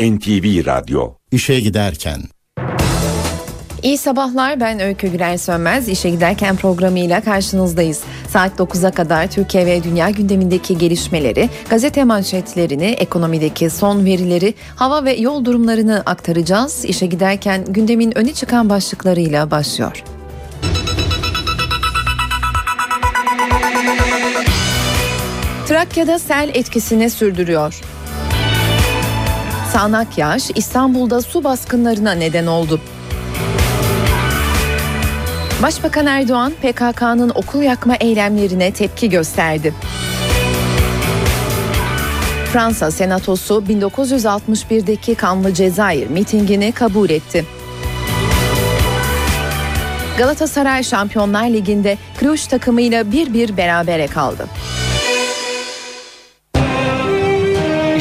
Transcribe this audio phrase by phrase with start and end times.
[0.00, 2.20] NTV Radyo İşe giderken
[3.82, 5.88] İyi sabahlar ben Öykü Güler Sönmez.
[5.88, 8.00] İşe giderken programıyla karşınızdayız.
[8.28, 15.12] Saat 9'a kadar Türkiye ve dünya gündemindeki gelişmeleri, gazete manşetlerini, ekonomideki son verileri, hava ve
[15.14, 16.84] yol durumlarını aktaracağız.
[16.84, 20.02] İşe giderken gündemin öne çıkan başlıklarıyla başlıyor.
[25.68, 27.80] Trakya'da sel etkisini sürdürüyor.
[29.76, 32.80] Sağnak yağış İstanbul'da su baskınlarına neden oldu.
[35.62, 39.74] Başbakan Erdoğan PKK'nın okul yakma eylemlerine tepki gösterdi.
[42.52, 47.44] Fransa Senatosu 1961'deki kanlı Cezayir mitingini kabul etti.
[50.18, 54.46] Galatasaray Şampiyonlar Ligi'nde Cluj takımıyla bir bir berabere kaldı.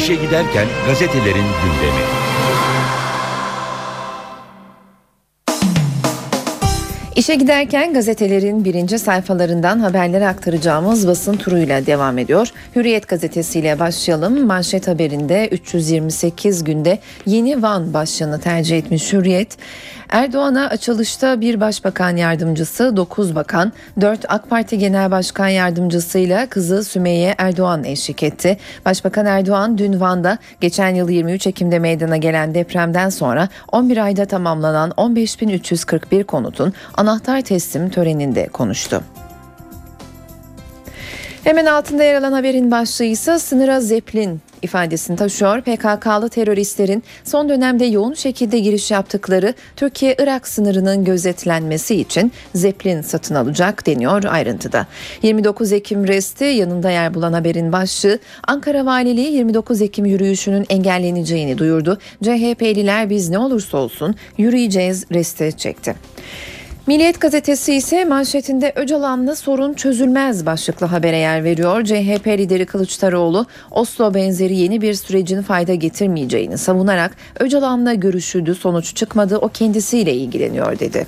[0.05, 2.05] İşe giderken gazetelerin gündemi.
[7.15, 12.51] İşe giderken gazetelerin birinci sayfalarından haberleri aktaracağımız basın turuyla devam ediyor.
[12.75, 14.45] Hürriyet gazetesiyle başlayalım.
[14.45, 19.57] Manşet haberinde 328 günde yeni Van başlığını tercih etmiş Hürriyet.
[20.09, 27.35] Erdoğan'a açılışta bir başbakan yardımcısı, 9 bakan, 4 AK Parti Genel Başkan Yardımcısıyla kızı Sümeyye
[27.37, 28.57] Erdoğan eşlik etti.
[28.85, 34.91] Başbakan Erdoğan dün Van'da geçen yıl 23 Ekim'de meydana gelen depremden sonra 11 ayda tamamlanan
[34.91, 39.01] 15.341 konutun anahtar teslim töreninde konuştu.
[41.43, 45.61] Hemen altında yer alan haberin başlığı ise sınıra zeplin ifadesini taşıyor.
[45.61, 53.87] PKK'lı teröristlerin son dönemde yoğun şekilde giriş yaptıkları Türkiye-Irak sınırının gözetlenmesi için Zeppelin satın alacak
[53.87, 54.87] deniyor ayrıntıda.
[55.21, 61.97] 29 Ekim resti yanında yer bulan haberin başlığı Ankara Valiliği 29 Ekim yürüyüşünün engelleneceğini duyurdu.
[62.23, 65.95] CHP'liler biz ne olursa olsun yürüyeceğiz resti çekti.
[66.87, 71.83] Milliyet gazetesi ise manşetinde Öcalan'la sorun çözülmez başlıklı habere yer veriyor.
[71.83, 79.37] CHP lideri Kılıçdaroğlu Oslo benzeri yeni bir sürecin fayda getirmeyeceğini savunarak Öcalan'la görüşüldü sonuç çıkmadı
[79.37, 81.07] o kendisiyle ilgileniyor dedi.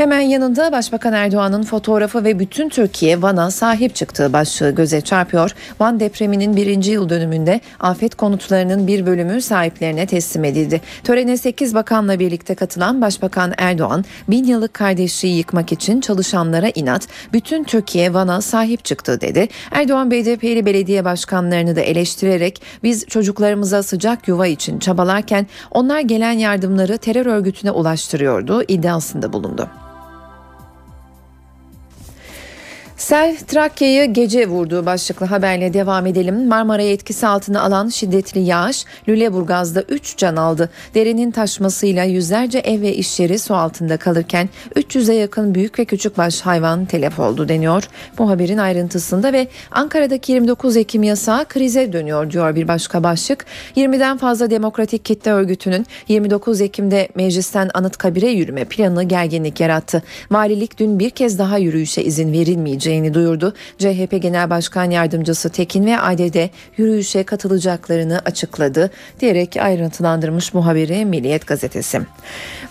[0.00, 5.54] Hemen yanında Başbakan Erdoğan'ın fotoğrafı ve bütün Türkiye Van'a sahip çıktığı başlığı göze çarpıyor.
[5.80, 10.80] Van depreminin birinci yıl dönümünde afet konutlarının bir bölümü sahiplerine teslim edildi.
[11.04, 17.64] Törene 8 bakanla birlikte katılan Başbakan Erdoğan, bin yıllık kardeşliği yıkmak için çalışanlara inat, bütün
[17.64, 19.48] Türkiye Van'a sahip çıktı dedi.
[19.70, 26.98] Erdoğan BDP'li belediye başkanlarını da eleştirerek biz çocuklarımıza sıcak yuva için çabalarken onlar gelen yardımları
[26.98, 29.68] terör örgütüne ulaştırıyordu iddiasında bulundu.
[33.00, 36.48] Sel Trakya'yı gece vurduğu başlıklı haberle devam edelim.
[36.48, 40.70] Marmara'yı etkisi altına alan şiddetli yağış Lüleburgaz'da 3 can aldı.
[40.94, 46.18] Derenin taşmasıyla yüzlerce ev ve iş yeri su altında kalırken 300'e yakın büyük ve küçük
[46.18, 47.88] baş hayvan telef oldu deniyor.
[48.18, 53.46] Bu haberin ayrıntısında ve Ankara'daki 29 Ekim yasağı krize dönüyor diyor bir başka başlık.
[53.76, 60.02] 20'den fazla demokratik kitle örgütünün 29 Ekim'de meclisten Anıtkabir'e yürüme planı gerginlik yarattı.
[60.30, 63.54] Valilik dün bir kez daha yürüyüşe izin verilmeyeceği edileceğini duyurdu.
[63.78, 68.90] CHP Genel Başkan Yardımcısı Tekin ve ADD yürüyüşe katılacaklarını açıkladı
[69.20, 72.00] diyerek ayrıntılandırmış bu haberi Milliyet Gazetesi.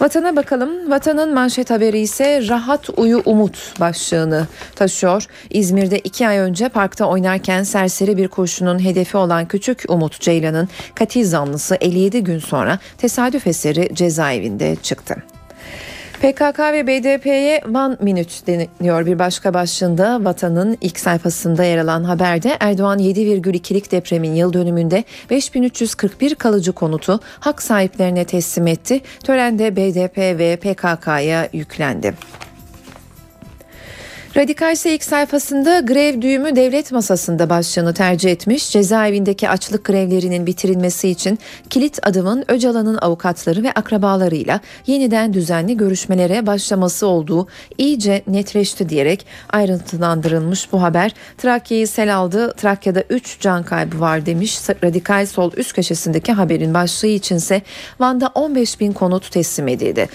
[0.01, 0.91] Vatana bakalım.
[0.91, 5.25] Vatanın manşet haberi ise rahat uyu umut başlığını taşıyor.
[5.49, 11.25] İzmir'de iki ay önce parkta oynarken serseri bir kurşunun hedefi olan küçük Umut Ceylan'ın katil
[11.25, 15.38] zanlısı 57 gün sonra tesadüf eseri cezaevinde çıktı.
[16.19, 22.57] PKK ve BDP'ye One Minute deniyor bir başka başlığında Vatan'ın ilk sayfasında yer alan haberde
[22.59, 29.01] Erdoğan 7,2'lik depremin yıl dönümünde 5341 kalıcı konutu hak sahiplerine teslim etti.
[29.23, 32.13] Törende BDP ve PKK'ya yüklendi.
[34.37, 38.69] Radikal ise ilk sayfasında grev düğümü devlet masasında başlığını tercih etmiş.
[38.71, 47.07] Cezaevindeki açlık grevlerinin bitirilmesi için kilit adımın Öcalan'ın avukatları ve akrabalarıyla yeniden düzenli görüşmelere başlaması
[47.07, 47.47] olduğu
[47.77, 51.13] iyice netleşti diyerek ayrıntılandırılmış bu haber.
[51.37, 52.53] Trakya'yı sel aldı.
[52.53, 54.59] Trakya'da 3 can kaybı var demiş.
[54.83, 57.61] Radikal sol üst köşesindeki haberin başlığı içinse
[57.99, 60.09] Van'da 15 bin konut teslim edildi.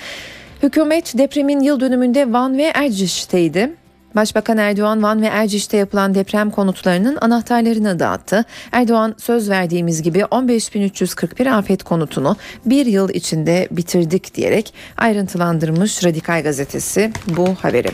[0.62, 3.83] Hükümet depremin yıl dönümünde Van ve Erciş'teydi.
[4.14, 8.44] Başbakan Erdoğan Van ve Erciş'te yapılan deprem konutlarının anahtarlarını dağıttı.
[8.72, 17.12] Erdoğan söz verdiğimiz gibi 15.341 afet konutunu bir yıl içinde bitirdik diyerek ayrıntılandırmış Radikal Gazetesi
[17.36, 17.90] bu haberi.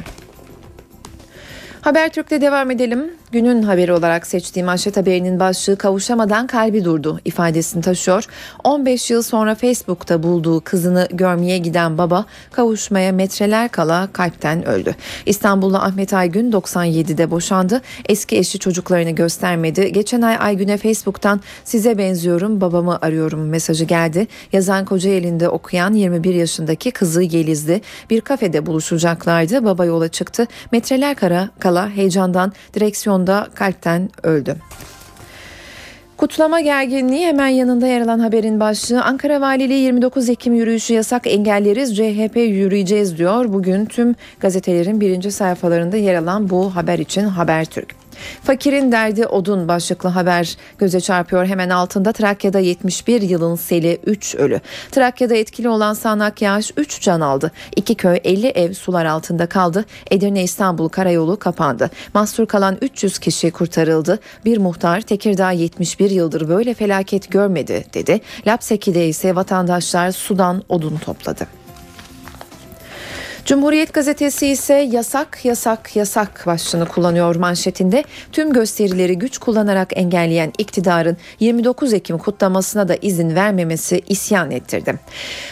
[1.80, 3.19] Habertürk'te devam edelim.
[3.32, 8.24] Günün haberi olarak seçtiğim manşet haberinin başlığı kavuşamadan kalbi durdu ifadesini taşıyor.
[8.64, 14.96] 15 yıl sonra Facebook'ta bulduğu kızını görmeye giden baba kavuşmaya metreler kala kalpten öldü.
[15.26, 17.80] İstanbullu Ahmet Aygün 97'de boşandı.
[18.08, 19.92] Eski eşi çocuklarını göstermedi.
[19.92, 24.26] Geçen ay Aygün'e Facebook'tan size benziyorum babamı arıyorum mesajı geldi.
[24.52, 27.80] Yazan Kocaeli'nde okuyan 21 yaşındaki kızı Yeliz'di.
[28.10, 29.64] Bir kafede buluşacaklardı.
[29.64, 30.46] Baba yola çıktı.
[30.72, 32.52] Metreler kara kala heyecandan
[33.26, 34.56] direksiyonda kalpten öldü.
[36.16, 41.96] Kutlama gerginliği hemen yanında yer alan haberin başlığı Ankara Valiliği 29 Ekim yürüyüşü yasak engelleriz
[41.96, 43.52] CHP yürüyeceğiz diyor.
[43.52, 47.99] Bugün tüm gazetelerin birinci sayfalarında yer alan bu haber için Habertürk.
[48.44, 51.46] Fakirin derdi odun başlıklı haber göze çarpıyor.
[51.46, 54.60] Hemen altında Trakya'da 71 yılın seli 3 ölü.
[54.90, 57.52] Trakya'da etkili olan sağanak yağış 3 can aldı.
[57.76, 59.84] İki köy 50 ev sular altında kaldı.
[60.10, 61.90] Edirne İstanbul karayolu kapandı.
[62.14, 64.18] Mahsur kalan 300 kişi kurtarıldı.
[64.44, 68.20] Bir muhtar Tekirdağ 71 yıldır böyle felaket görmedi dedi.
[68.46, 71.46] Lapseki'de ise vatandaşlar sudan odun topladı.
[73.44, 78.04] Cumhuriyet gazetesi ise yasak yasak yasak başlığını kullanıyor manşetinde.
[78.32, 84.98] Tüm gösterileri güç kullanarak engelleyen iktidarın 29 Ekim kutlamasına da izin vermemesi isyan ettirdi.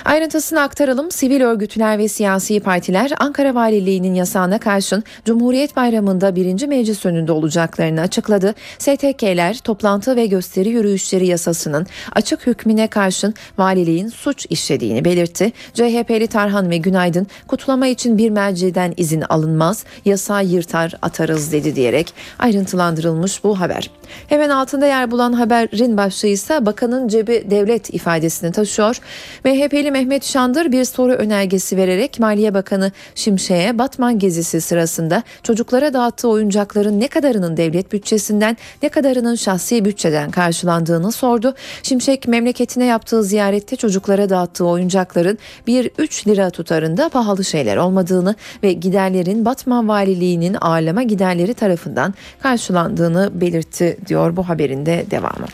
[0.05, 1.11] Ayrıntısını aktaralım.
[1.11, 8.01] Sivil örgütler ve siyasi partiler Ankara Valiliği'nin yasağına karşın Cumhuriyet Bayramı'nda birinci meclis önünde olacaklarını
[8.01, 8.55] açıkladı.
[8.79, 15.53] STK'ler toplantı ve gösteri yürüyüşleri yasasının açık hükmüne karşın valiliğin suç işlediğini belirtti.
[15.75, 22.15] CHP'li Tarhan ve Günaydın kutlama için bir merciden izin alınmaz, yasağı yırtar atarız dedi diyerek
[22.39, 23.91] ayrıntılandırılmış bu haber.
[24.27, 29.01] Hemen altında yer bulan haberin başlığı ise bakanın cebi devlet ifadesini taşıyor.
[29.45, 36.29] MHP'li Mehmet Şandır bir soru önergesi vererek Maliye Bakanı Şimşek'e Batman gezisi sırasında çocuklara dağıttığı
[36.29, 41.55] oyuncakların ne kadarının devlet bütçesinden ne kadarının şahsi bütçeden karşılandığını sordu.
[41.83, 45.39] Şimşek memleketine yaptığı ziyarette çocuklara dağıttığı oyuncakların
[45.69, 53.97] 1-3 lira tutarında pahalı şeyler olmadığını ve giderlerin Batman Valiliği'nin ağırlama giderleri tarafından karşılandığını belirtti
[54.07, 55.47] diyor bu haberinde devamı.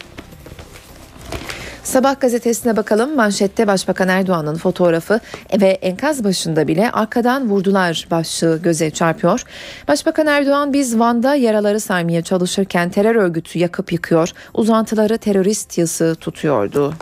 [1.84, 3.16] Sabah gazetesine bakalım.
[3.16, 5.20] Manşette Başbakan Erdoğan'ın fotoğrafı
[5.60, 9.44] ve enkaz başında bile arkadan vurdular başlığı göze çarpıyor.
[9.88, 16.94] Başbakan Erdoğan biz Van'da yaraları saymaya çalışırken terör örgütü yakıp yıkıyor, uzantıları terörist yası tutuyordu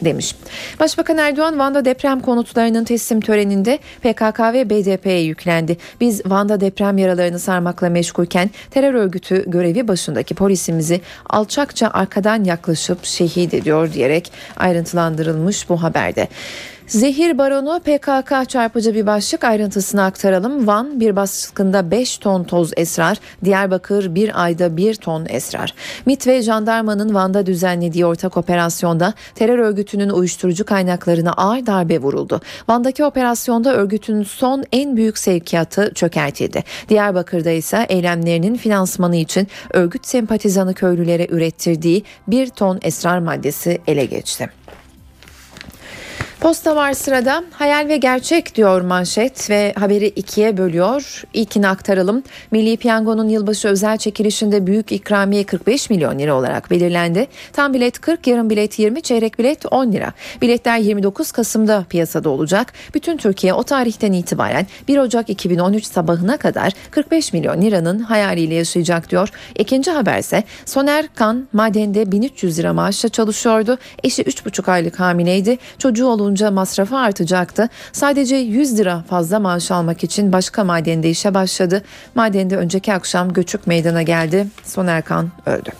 [0.00, 0.34] demiş.
[0.80, 5.76] Başbakan Erdoğan Van'da deprem konutlarının teslim töreninde PKK ve BDP'ye yüklendi.
[6.00, 11.00] Biz Van'da deprem yaralarını sarmakla meşgulken terör örgütü görevi başındaki polisimizi
[11.30, 16.28] alçakça arkadan yaklaşıp şehit ediyor diyerek ayrıntılandırılmış bu haberde.
[16.86, 20.66] Zehir baronu PKK çarpıcı bir başlık ayrıntısını aktaralım.
[20.66, 25.74] Van bir baskında 5 ton toz esrar, Diyarbakır bir ayda 1 ton esrar.
[26.06, 32.40] MIT ve jandarmanın Van'da düzenlediği ortak operasyonda terör örgütünün uyuşturucu kaynaklarına ağır darbe vuruldu.
[32.68, 36.64] Van'daki operasyonda örgütün son en büyük sevkiyatı çökertildi.
[36.88, 44.50] Diyarbakır'da ise eylemlerinin finansmanı için örgüt sempatizanı köylülere ürettirdiği 1 ton esrar maddesi ele geçti.
[46.40, 47.44] Posta var sırada.
[47.52, 51.22] Hayal ve gerçek diyor manşet ve haberi ikiye bölüyor.
[51.34, 52.22] İlkini aktaralım.
[52.50, 57.26] Milli Piyango'nun yılbaşı özel çekilişinde büyük ikramiye 45 milyon lira olarak belirlendi.
[57.52, 60.12] Tam bilet 40, yarım bilet 20, çeyrek bilet 10 lira.
[60.42, 62.72] Biletler 29 Kasım'da piyasada olacak.
[62.94, 69.10] Bütün Türkiye o tarihten itibaren 1 Ocak 2013 sabahına kadar 45 milyon liranın hayaliyle yaşayacak
[69.10, 69.28] diyor.
[69.58, 73.78] İkinci haberse Soner Kan madende 1300 lira maaşla çalışıyordu.
[74.04, 75.58] Eşi 3,5 aylık hamileydi.
[75.78, 77.68] Çocuğu olunca olunca masrafı artacaktı.
[77.92, 81.82] Sadece 100 lira fazla maaş almak için başka madende işe başladı.
[82.14, 84.46] Madende önceki akşam göçük meydana geldi.
[84.64, 85.70] Soner Kan öldü.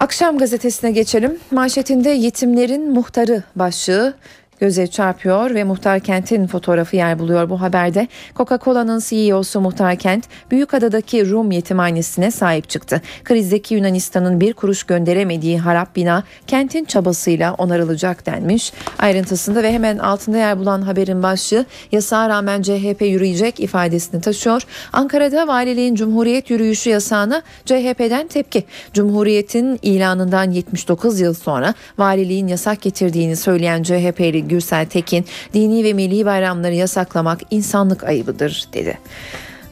[0.00, 1.38] Akşam gazetesine geçelim.
[1.50, 4.14] Manşetinde yetimlerin muhtarı başlığı
[4.62, 8.08] göze çarpıyor ve Muhtar Kent'in fotoğrafı yer buluyor bu haberde.
[8.36, 13.02] Coca-Cola'nın CEO'su Muhtar Kent, Büyükada'daki Rum yetimhanesine sahip çıktı.
[13.24, 18.72] Krizdeki Yunanistan'ın bir kuruş gönderemediği harap bina kentin çabasıyla onarılacak denmiş.
[18.98, 24.62] Ayrıntısında ve hemen altında yer bulan haberin başlığı yasağa rağmen CHP yürüyecek ifadesini taşıyor.
[24.92, 28.64] Ankara'da valiliğin Cumhuriyet yürüyüşü yasağına CHP'den tepki.
[28.92, 36.26] Cumhuriyet'in ilanından 79 yıl sonra valiliğin yasak getirdiğini söyleyen CHP'li Gürsel Tekin dini ve milli
[36.26, 38.98] bayramları yasaklamak insanlık ayıbıdır dedi.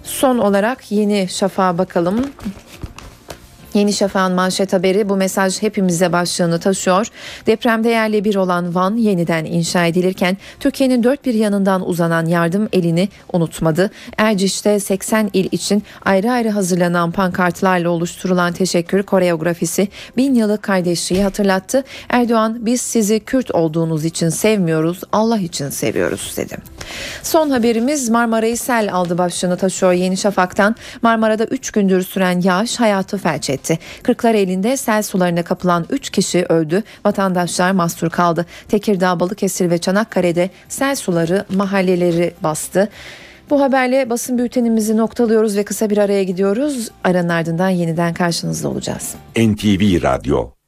[0.02, 2.26] Son olarak yeni şafağa bakalım.
[3.74, 7.06] Yeni Şafak'ın manşet haberi bu mesaj hepimize başlığını taşıyor.
[7.46, 13.08] Depremde yerle bir olan Van yeniden inşa edilirken Türkiye'nin dört bir yanından uzanan yardım elini
[13.32, 13.90] unutmadı.
[14.18, 21.84] Erciş'te 80 il için ayrı ayrı hazırlanan pankartlarla oluşturulan teşekkür koreografisi bin yıllık kardeşliği hatırlattı.
[22.08, 26.56] Erdoğan biz sizi Kürt olduğunuz için sevmiyoruz Allah için seviyoruz dedi.
[27.22, 30.76] Son haberimiz Marmara'yı sel aldı başlığını taşıyor Yeni Şafak'tan.
[31.02, 33.78] Marmara'da 3 gündür süren yağış hayatı felç etti.
[34.02, 36.82] Kırklar elinde sel sularına kapılan 3 kişi öldü.
[37.04, 38.46] Vatandaşlar mahsur kaldı.
[38.68, 42.88] Tekirdağ, Balıkesir ve Çanakkale'de sel suları mahalleleri bastı.
[43.50, 46.88] Bu haberle basın bültenimizi noktalıyoruz ve kısa bir araya gidiyoruz.
[47.04, 49.14] Aranın ardından yeniden karşınızda olacağız.
[49.36, 50.59] NTV Radyo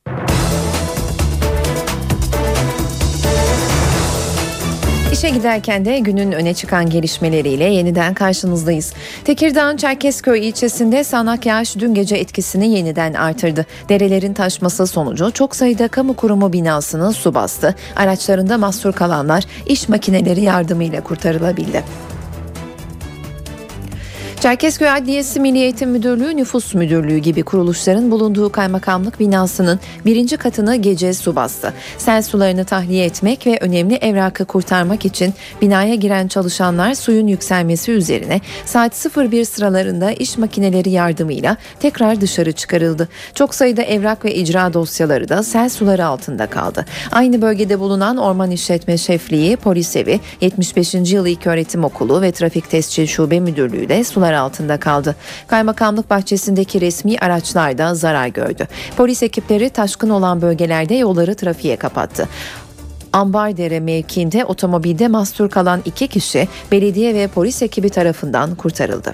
[5.22, 8.92] İşe giderken de günün öne çıkan gelişmeleriyle yeniden karşınızdayız.
[9.24, 13.66] Tekirdağ'ın Çerkezköy ilçesinde sağanak yağış dün gece etkisini yeniden artırdı.
[13.88, 17.74] Derelerin taşması sonucu çok sayıda kamu kurumu binasını su bastı.
[17.96, 21.82] Araçlarında mahsur kalanlar iş makineleri yardımıyla kurtarılabildi.
[24.42, 31.14] Çerkezköy Adliyesi Milli Eğitim Müdürlüğü, Nüfus Müdürlüğü gibi kuruluşların bulunduğu kaymakamlık binasının birinci katını gece
[31.14, 31.72] su bastı.
[31.98, 38.40] Sel sularını tahliye etmek ve önemli evrakı kurtarmak için binaya giren çalışanlar suyun yükselmesi üzerine
[38.64, 43.08] saat 01 sıralarında iş makineleri yardımıyla tekrar dışarı çıkarıldı.
[43.34, 46.84] Çok sayıda evrak ve icra dosyaları da sel suları altında kaldı.
[47.12, 50.94] Aynı bölgede bulunan Orman İşletme Şefliği, Polis Evi, 75.
[50.94, 55.16] Yıl İlköğretim Okulu ve Trafik Tescil Şube Müdürlüğü de sular sular altında kaldı.
[55.46, 58.68] Kaymakamlık bahçesindeki resmi araçlar da zarar gördü.
[58.96, 62.28] Polis ekipleri taşkın olan bölgelerde yolları trafiğe kapattı.
[63.12, 69.12] Ambardere mevkiinde otomobilde mahsur kalan iki kişi belediye ve polis ekibi tarafından kurtarıldı.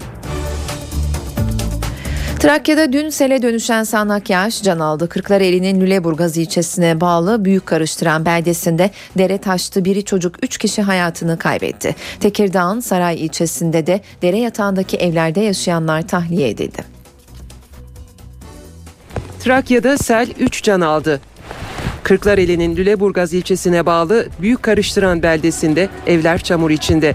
[2.39, 5.09] Trakya'da dün sele dönüşen sağanak yağış can aldı.
[5.09, 9.85] Kırklareli'nin Lüleburgaz ilçesine bağlı Büyük Karıştıran beldesinde dere taştı.
[9.85, 11.95] Biri çocuk üç kişi hayatını kaybetti.
[12.21, 16.85] Tekirdağ'ın Saray ilçesinde de dere yatağındaki evlerde yaşayanlar tahliye edildi.
[19.41, 21.21] Trakya'da sel 3 can aldı.
[22.03, 27.15] Kırklareli'nin Lüleburgaz ilçesine bağlı Büyük Karıştıran beldesinde evler çamur içinde.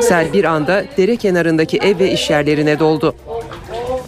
[0.00, 3.14] Sel bir anda dere kenarındaki ev ve iş yerlerine doldu.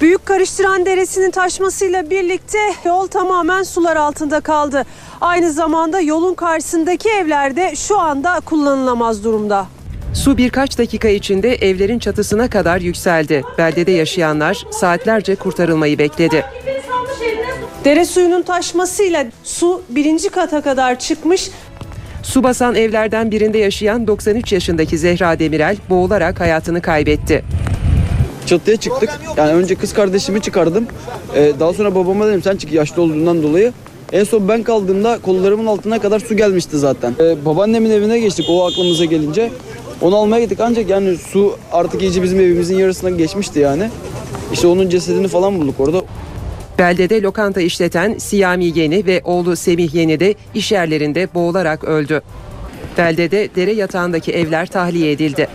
[0.02, 4.84] Büyük Karıştıran Deresi'nin taşmasıyla birlikte yol tamamen sular altında kaldı.
[5.20, 9.66] Aynı zamanda yolun karşısındaki evlerde şu anda kullanılamaz durumda.
[10.14, 13.42] Su birkaç dakika içinde evlerin çatısına kadar yükseldi.
[13.58, 16.44] Beldede yaşayanlar saatlerce kurtarılmayı bekledi.
[17.84, 21.50] Dere suyunun taşmasıyla su birinci kata kadar çıkmış.
[22.22, 27.44] Su basan evlerden birinde yaşayan 93 yaşındaki Zehra Demirel boğularak hayatını kaybetti.
[28.52, 29.10] Çatıya çıktık.
[29.36, 30.86] Yani önce kız kardeşimi çıkardım.
[31.36, 33.72] Ee, daha sonra babama dedim sen çık yaşlı olduğundan dolayı.
[34.12, 37.14] En son ben kaldığımda kollarımın altına kadar su gelmişti zaten.
[37.20, 39.50] Ee, babaannemin evine geçtik o aklımıza gelince.
[40.00, 43.90] Onu almaya gittik ancak yani su artık iyice bizim evimizin yarısına geçmişti yani.
[44.52, 46.02] İşte onun cesedini falan bulduk orada.
[46.78, 52.22] Beldede lokanta işleten Siyami Yeni ve oğlu Semih Yeni de iş yerlerinde boğularak öldü.
[52.98, 55.48] Beldede dere yatağındaki evler tahliye edildi.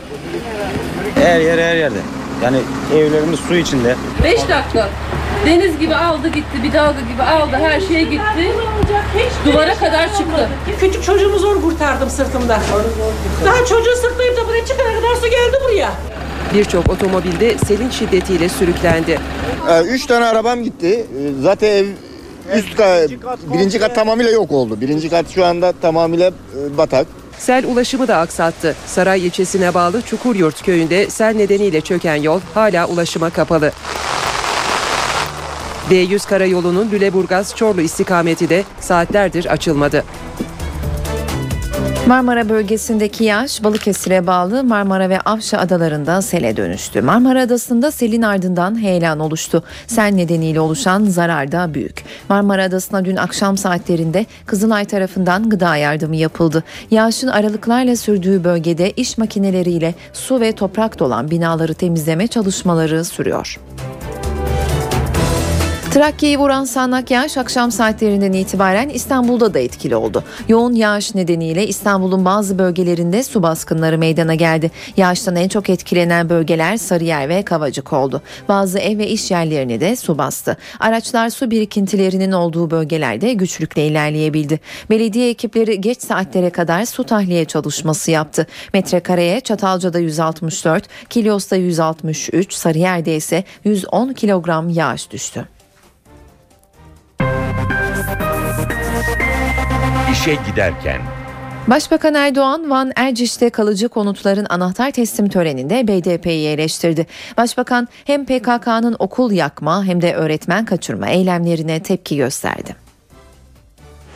[1.15, 1.97] Her yer her yerde.
[2.43, 2.57] Yani
[2.95, 3.95] evlerimiz su içinde.
[4.23, 4.89] 5 dakika.
[5.45, 8.51] Deniz gibi aldı gitti, bir dalga gibi aldı, her şeye gitti.
[9.45, 10.49] Duvara kadar çıktı.
[10.79, 12.59] Küçük çocuğumu zor kurtardım sırtımda.
[13.45, 15.91] Daha çocuğu sırtlayıp da buraya çıkana kadar su geldi buraya.
[16.53, 19.19] Birçok otomobilde selin şiddetiyle sürüklendi.
[19.69, 20.87] Ee, Üç tane arabam gitti.
[20.89, 21.85] Ee, Zaten ev
[22.57, 23.09] üst kat,
[23.53, 24.81] birinci kat tamamıyla yok oldu.
[24.81, 27.07] Birinci kat şu anda tamamıyla e, batak.
[27.39, 28.75] Sel ulaşımı da aksattı.
[28.85, 33.71] Saray ilçesine bağlı Çukuryurt köyünde sel nedeniyle çöken yol hala ulaşıma kapalı.
[35.89, 40.03] D100 karayolunun Lüleburgaz-Çorlu istikameti de saatlerdir açılmadı.
[42.07, 47.01] Marmara bölgesindeki yağış Balıkesir'e bağlı Marmara ve Avşa adalarında sele dönüştü.
[47.01, 49.63] Marmara Adası'nda selin ardından heyelan oluştu.
[49.87, 52.03] Sel nedeniyle oluşan zarar da büyük.
[52.29, 56.63] Marmara Adası'na dün akşam saatlerinde Kızılay tarafından gıda yardımı yapıldı.
[56.91, 63.59] Yağışın aralıklarla sürdüğü bölgede iş makineleriyle su ve toprak dolan binaları temizleme çalışmaları sürüyor.
[65.91, 70.23] Trakya'yı vuran sağanak yağış akşam saatlerinden itibaren İstanbul'da da etkili oldu.
[70.47, 74.71] Yoğun yağış nedeniyle İstanbul'un bazı bölgelerinde su baskınları meydana geldi.
[74.97, 78.21] Yağıştan en çok etkilenen bölgeler Sarıyer ve Kavacık oldu.
[78.47, 80.57] Bazı ev ve iş yerlerini de su bastı.
[80.79, 84.59] Araçlar su birikintilerinin olduğu bölgelerde güçlükle ilerleyebildi.
[84.89, 88.47] Belediye ekipleri geç saatlere kadar su tahliye çalışması yaptı.
[88.73, 95.56] Metrekareye Çatalca'da 164, Kilyos'ta 163, Sarıyer'de ise 110 kilogram yağış düştü.
[100.17, 101.01] İşe giderken
[101.67, 107.07] Başbakan Erdoğan, Van Erciş'te kalıcı konutların anahtar teslim töreninde BDP'yi eleştirdi.
[107.37, 112.75] Başbakan hem PKK'nın okul yakma hem de öğretmen kaçırma eylemlerine tepki gösterdi.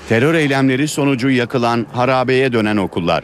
[0.09, 3.23] Terör eylemleri sonucu yakılan, harabeye dönen okullar.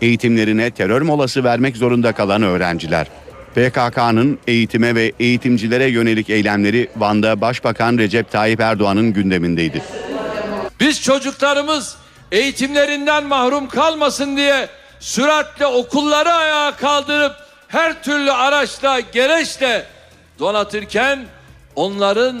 [0.00, 3.06] Eğitimlerine terör molası vermek zorunda kalan öğrenciler.
[3.54, 9.82] PKK'nın eğitime ve eğitimcilere yönelik eylemleri Van'da Başbakan Recep Tayyip Erdoğan'ın gündemindeydi.
[10.80, 11.96] Biz çocuklarımız
[12.32, 14.68] eğitimlerinden mahrum kalmasın diye
[15.00, 17.32] süratle okulları ayağa kaldırıp
[17.68, 19.86] her türlü araçla, gereçle
[20.38, 21.26] donatırken
[21.74, 22.40] onların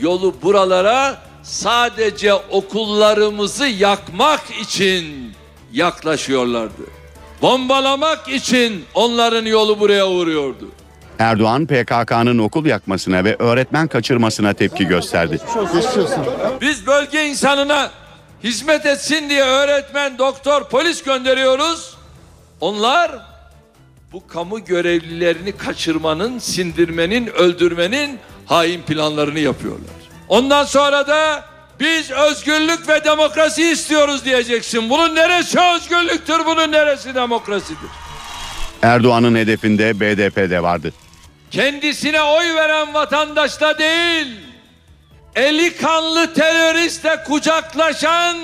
[0.00, 5.32] yolu buralara sadece okullarımızı yakmak için
[5.72, 6.82] yaklaşıyorlardı.
[7.42, 10.68] Bombalamak için onların yolu buraya uğruyordu.
[11.20, 15.38] Erdoğan PKK'nın okul yakmasına ve öğretmen kaçırmasına tepki gösterdi.
[16.60, 17.90] Biz bölge insanına
[18.44, 21.96] hizmet etsin diye öğretmen, doktor, polis gönderiyoruz.
[22.60, 23.10] Onlar
[24.12, 29.94] bu kamu görevlilerini kaçırmanın, sindirmenin, öldürmenin hain planlarını yapıyorlar.
[30.28, 31.44] Ondan sonra da
[31.80, 34.90] biz özgürlük ve demokrasi istiyoruz diyeceksin.
[34.90, 37.90] Bunun neresi özgürlüktür, bunun neresi demokrasidir?
[38.82, 40.92] Erdoğan'ın hedefinde BDP de vardı.
[41.50, 44.40] Kendisine oy veren vatandaşla değil,
[45.34, 48.36] eli kanlı teröristle kucaklaşan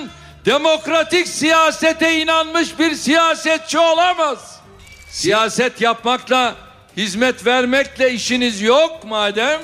[0.45, 4.61] demokratik siyasete inanmış bir siyasetçi olamaz.
[5.11, 6.55] Siyaset yapmakla,
[6.97, 9.61] hizmet vermekle işiniz yok madem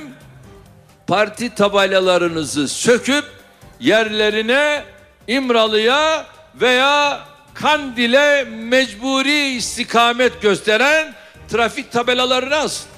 [1.06, 3.24] parti tabelalarınızı söküp
[3.80, 4.84] yerlerine
[5.26, 7.20] İmralı'ya veya
[7.54, 11.14] Kandil'e mecburi istikamet gösteren
[11.48, 12.91] trafik tabelalarını asın.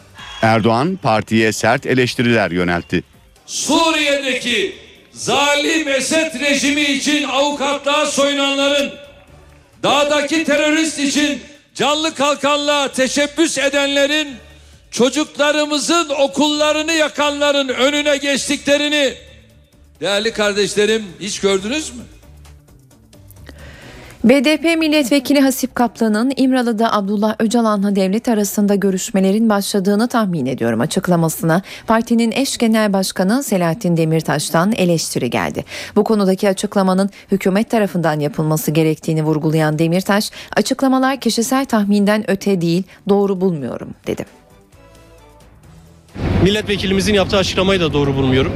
[0.45, 3.03] Erdoğan partiye sert eleştiriler yöneltti.
[3.47, 4.77] Suriye'deki
[5.13, 8.93] zalim Esed rejimi için avukatlığa soyunanların,
[9.83, 11.41] dağdaki terörist için
[11.75, 14.29] canlı kalkanlığa teşebbüs edenlerin,
[14.91, 19.15] çocuklarımızın okullarını yakanların önüne geçtiklerini
[20.01, 22.03] değerli kardeşlerim hiç gördünüz mü?
[24.25, 32.33] BDP milletvekili Hasip Kaplan'ın İmralı'da Abdullah Öcalan'la devlet arasında görüşmelerin başladığını tahmin ediyorum açıklamasına partinin
[32.33, 35.65] eş genel başkanı Selahattin Demirtaş'tan eleştiri geldi.
[35.97, 43.41] Bu konudaki açıklamanın hükümet tarafından yapılması gerektiğini vurgulayan Demirtaş, açıklamalar kişisel tahminden öte değil doğru
[43.41, 44.25] bulmuyorum dedi.
[46.43, 48.53] Milletvekilimizin yaptığı açıklamayı da doğru bulmuyorum.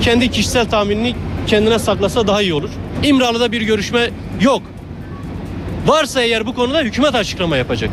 [0.00, 1.14] Kendi kişisel tahminini
[1.46, 2.70] kendine saklasa daha iyi olur.
[3.02, 4.62] İmralı'da bir görüşme yok.
[5.86, 7.90] Varsa eğer bu konuda hükümet açıklama yapacak.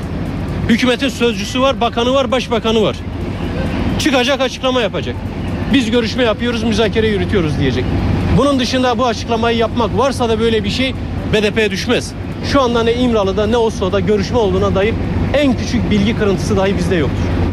[0.70, 2.96] Hükümetin sözcüsü var, bakanı var, başbakanı var.
[4.00, 5.16] Çıkacak açıklama yapacak.
[5.74, 7.86] Biz görüşme yapıyoruz, müzakere yürütüyoruz diyecek.
[8.38, 10.94] Bunun dışında bu açıklamayı yapmak varsa da böyle bir şey
[11.34, 12.14] BDP'ye düşmez.
[12.52, 14.94] Şu anda ne İmralı'da ne Oslo'da görüşme olduğuna dair
[15.34, 17.47] en küçük bilgi kırıntısı dahi bizde yoktur.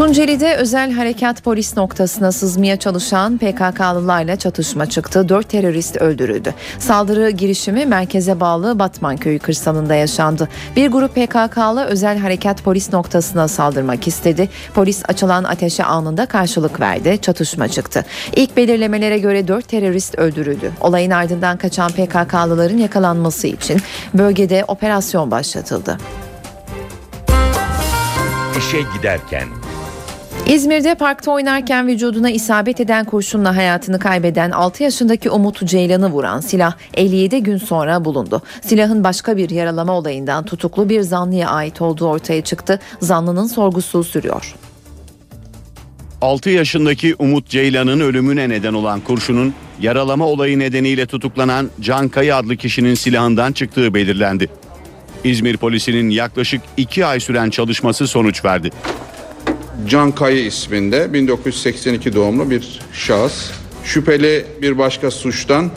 [0.00, 5.28] Tunceli'de özel harekat polis noktasına sızmaya çalışan PKK'lılarla çatışma çıktı.
[5.28, 6.54] Dört terörist öldürüldü.
[6.78, 10.48] Saldırı girişimi merkeze bağlı Batman köyü kırsalında yaşandı.
[10.76, 14.48] Bir grup PKK'lı özel harekat polis noktasına saldırmak istedi.
[14.74, 17.18] Polis açılan ateşe anında karşılık verdi.
[17.22, 18.04] Çatışma çıktı.
[18.36, 20.72] İlk belirlemelere göre dört terörist öldürüldü.
[20.80, 23.80] Olayın ardından kaçan PKK'lıların yakalanması için
[24.14, 25.98] bölgede operasyon başlatıldı.
[28.58, 29.59] işe giderken
[30.50, 36.74] İzmir'de parkta oynarken vücuduna isabet eden kurşunla hayatını kaybeden 6 yaşındaki Umut Ceylan'ı vuran silah
[36.94, 38.42] 57 gün sonra bulundu.
[38.62, 42.80] Silahın başka bir yaralama olayından tutuklu bir zanlıya ait olduğu ortaya çıktı.
[43.00, 44.54] Zanlının sorgusu sürüyor.
[46.22, 52.56] 6 yaşındaki Umut Ceylan'ın ölümüne neden olan kurşunun yaralama olayı nedeniyle tutuklanan Can Kaya adlı
[52.56, 54.48] kişinin silahından çıktığı belirlendi.
[55.24, 58.70] İzmir polisinin yaklaşık 2 ay süren çalışması sonuç verdi.
[59.86, 63.50] Can Kayı isminde 1982 doğumlu bir şahıs.
[63.84, 65.70] Şüpheli bir başka suçtan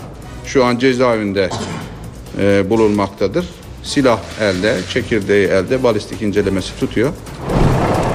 [0.45, 1.49] şu an cezaevinde
[2.39, 3.45] e, bulunmaktadır.
[3.83, 7.13] Silah elde, çekirdeği elde, balistik incelemesi tutuyor.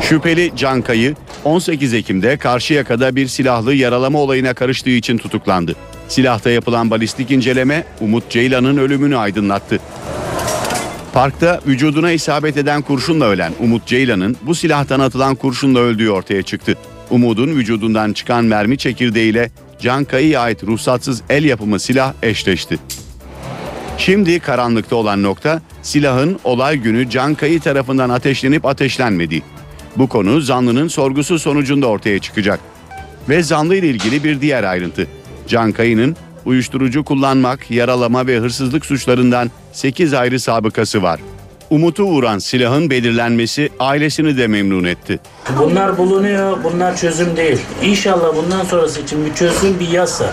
[0.02, 1.14] Şüpheli Can Kayı
[1.44, 5.76] 18 Ekim'de Karşıyaka'da bir silahlı yaralama olayına karıştığı için tutuklandı.
[6.08, 9.78] Silahta yapılan balistik inceleme Umut Ceylan'ın ölümünü aydınlattı.
[11.18, 16.76] Parkta vücuduna isabet eden kurşunla ölen Umut Ceylan'ın bu silahtan atılan kurşunla öldüğü ortaya çıktı.
[17.10, 19.50] Umut'un vücudundan çıkan mermi çekirdeğiyle
[19.80, 22.78] Can Kayı'ya ait ruhsatsız el yapımı silah eşleşti.
[23.98, 29.42] Şimdi karanlıkta olan nokta silahın olay günü Can Kayı tarafından ateşlenip ateşlenmediği.
[29.96, 32.60] Bu konu zanlının sorgusu sonucunda ortaya çıkacak.
[33.28, 35.06] Ve zanlı ile ilgili bir diğer ayrıntı.
[35.48, 36.16] Can Kayı'nın
[36.48, 41.20] uyuşturucu kullanmak, yaralama ve hırsızlık suçlarından 8 ayrı sabıkası var.
[41.70, 45.20] Umut'u vuran silahın belirlenmesi ailesini de memnun etti.
[45.58, 47.58] Bunlar bulunuyor, bunlar çözüm değil.
[47.82, 50.32] İnşallah bundan sonrası için bir çözüm, bir yasa.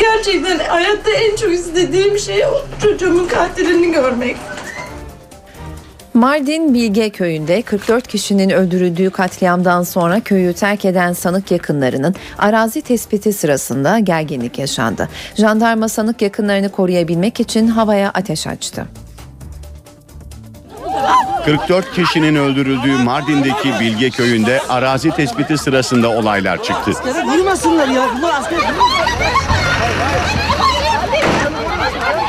[0.00, 4.36] Gerçekten hayatta en çok istediğim şey o çocuğumun katilini görmek.
[6.14, 13.32] Mardin Bilge köyünde 44 kişinin öldürüldüğü katliamdan sonra köyü terk eden sanık yakınlarının arazi tespiti
[13.32, 15.08] sırasında gerginlik yaşandı.
[15.36, 18.86] Jandarma sanık yakınlarını koruyabilmek için havaya ateş açtı.
[21.44, 26.90] 44 kişinin öldürüldüğü Mardin'deki Bilge köyünde arazi tespiti sırasında olaylar çıktı.
[27.26, 28.08] Vurmasınlar ya.
[28.18, 28.58] Bunlar asker.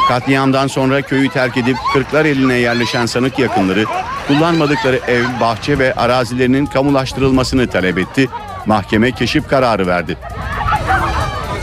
[0.08, 3.86] Katliamdan sonra köyü terk edip Kırklar eline yerleşen sanık yakınları
[4.28, 8.30] kullanmadıkları ev, bahçe ve arazilerinin kamulaştırılmasını talep etti.
[8.66, 10.18] Mahkeme keşif kararı verdi.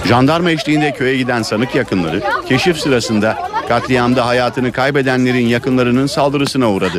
[0.09, 6.99] Jandarma eşliğinde köye giden sanık yakınları keşif sırasında katliamda hayatını kaybedenlerin yakınlarının saldırısına uğradı.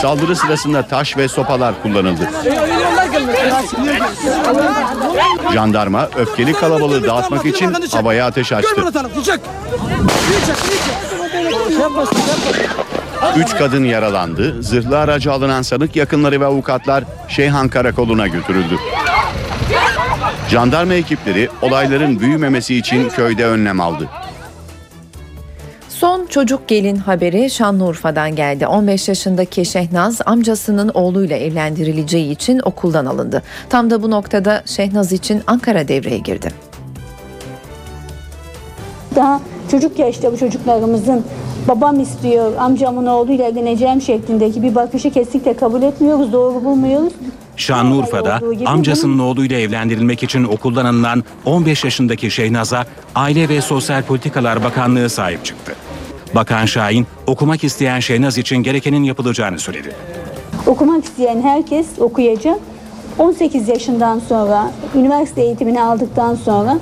[0.00, 2.30] Saldırı sırasında taş ve sopalar kullanıldı.
[5.54, 8.82] Jandarma öfkeli kalabalığı dağıtmak için havaya ateş açtı.
[13.36, 14.62] Üç kadın yaralandı.
[14.62, 18.78] Zırhlı aracı alınan sanık yakınları ve avukatlar Şeyhan Karakolu'na götürüldü.
[20.50, 24.08] Jandarma ekipleri olayların büyümemesi için köyde önlem aldı.
[26.06, 28.66] Son çocuk gelin haberi Şanlıurfa'dan geldi.
[28.66, 33.42] 15 yaşındaki Şehnaz amcasının oğluyla evlendirileceği için okuldan alındı.
[33.68, 36.52] Tam da bu noktada Şehnaz için Ankara devreye girdi.
[39.16, 39.40] Daha
[39.70, 41.24] çocuk yaşta bu çocuklarımızın
[41.68, 47.12] babam istiyor, amcamın oğluyla evleneceğim şeklindeki bir bakışı kesinlikle kabul etmiyoruz, doğru bulmuyoruz.
[47.56, 55.10] Şanlıurfa'da amcasının oğluyla evlendirilmek için okuldan alınan 15 yaşındaki Şehnaz'a Aile ve Sosyal Politikalar Bakanlığı
[55.10, 55.76] sahip çıktı.
[56.36, 59.92] Bakan Şahin okumak isteyen Şehnaz için gerekenin yapılacağını söyledi.
[60.66, 62.58] Okumak isteyen herkes okuyacak.
[63.18, 66.78] 18 yaşından sonra üniversite eğitimini aldıktan sonra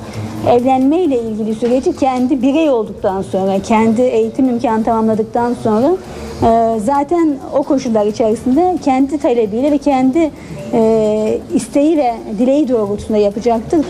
[0.50, 5.96] evlenme ile ilgili süreci kendi birey olduktan sonra, kendi eğitim imkanı tamamladıktan sonra
[6.42, 10.30] e, zaten o koşullar içerisinde kendi talebiyle ve kendi
[10.72, 13.80] e, isteği ve dileği doğrultusunda yapacaktır.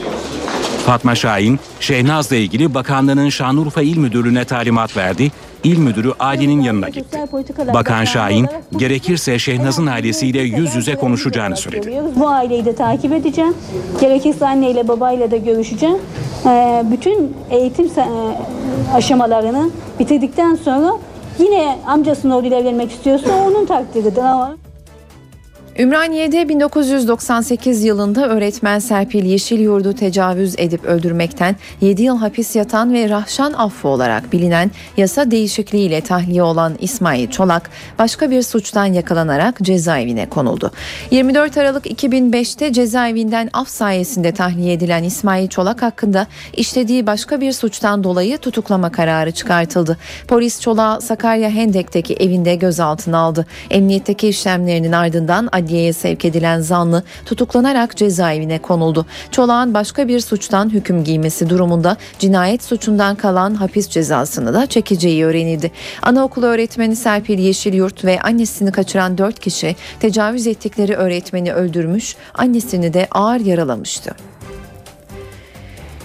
[0.86, 5.30] Fatma Şahin, Şehnaz'la ilgili bakanlığının Şanlıurfa İl Müdürlüğü'ne talimat verdi.
[5.64, 7.18] İl Müdürü ailenin yanına gitti.
[7.74, 12.02] Bakan Şahin, gerekirse Şehnaz'ın ailesiyle yüz yüze konuşacağını söyledi.
[12.16, 13.54] Bu aileyi de takip edeceğim.
[14.00, 15.98] Gerekirse anneyle babayla da görüşeceğim.
[16.46, 18.04] E, bütün eğitim e,
[18.94, 19.70] aşamalarını
[20.00, 20.92] bitirdikten sonra
[21.38, 24.22] yine amcasının oğluyla evlenmek istiyorsa onun takdiridir.
[25.78, 33.52] Ümraniye'de 1998 yılında öğretmen Serpil Yeşilyurt'u tecavüz edip öldürmekten 7 yıl hapis yatan ve Rahşan
[33.52, 40.70] affı olarak bilinen yasa değişikliğiyle tahliye olan İsmail Çolak başka bir suçtan yakalanarak cezaevine konuldu.
[41.10, 48.04] 24 Aralık 2005'te cezaevinden af sayesinde tahliye edilen İsmail Çolak hakkında işlediği başka bir suçtan
[48.04, 49.98] dolayı tutuklama kararı çıkartıldı.
[50.28, 53.46] Polis Çolak'ı Sakarya Hendek'teki evinde gözaltına aldı.
[53.70, 59.06] Emniyetteki işlemlerinin ardından adliyeye sevk edilen zanlı tutuklanarak cezaevine konuldu.
[59.30, 65.70] Çolak'ın başka bir suçtan hüküm giymesi durumunda cinayet suçundan kalan hapis cezasını da çekeceği öğrenildi.
[66.02, 73.08] Anaokulu öğretmeni Serpil Yeşilyurt ve annesini kaçıran 4 kişi tecavüz ettikleri öğretmeni öldürmüş, annesini de
[73.10, 74.33] ağır yaralamıştı.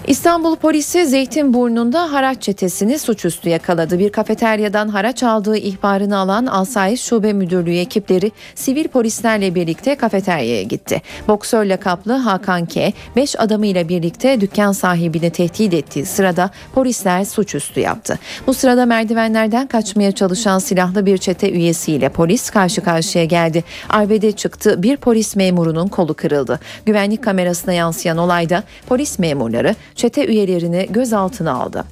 [0.06, 3.98] İstanbul polisi Zeytinburnu'nda haraç çetesini suçüstü yakaladı.
[3.98, 11.02] Bir kafeteryadan haraç aldığı ihbarını alan Asayiş Şube Müdürlüğü ekipleri sivil polislerle birlikte kafeteryaya gitti.
[11.28, 12.92] Boksör lakaplı Hakan K.
[13.16, 18.18] 5 adamıyla birlikte dükkan sahibini tehdit ettiği sırada polisler suçüstü yaptı.
[18.46, 23.64] Bu sırada merdivenlerden kaçmaya çalışan silahlı bir çete üyesiyle polis karşı karşıya geldi.
[23.88, 26.60] Arbede çıktı bir polis memurunun kolu kırıldı.
[26.86, 31.84] Güvenlik kamerasına yansıyan olayda polis memurları çete üyelerini gözaltına aldı.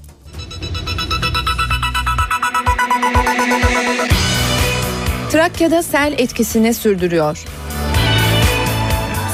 [5.33, 7.45] Trakya'da sel etkisini sürdürüyor.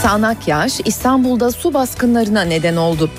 [0.02, 3.10] Sağnak yağış İstanbul'da su baskınlarına neden oldu.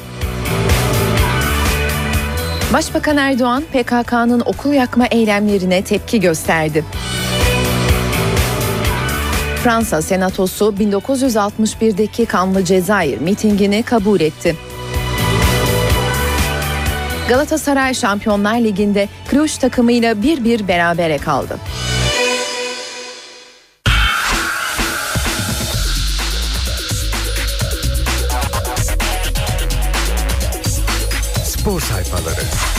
[2.73, 6.85] Başbakan Erdoğan PKK'nın okul yakma eylemlerine tepki gösterdi.
[9.63, 14.55] Fransa Senatosu 1961'deki kanlı Cezayir mitingini kabul etti.
[17.29, 21.59] Galatasaray Şampiyonlar Ligi'nde Kruş takımıyla 1-1 berabere kaldı.
[31.43, 32.74] Spor sayfaları.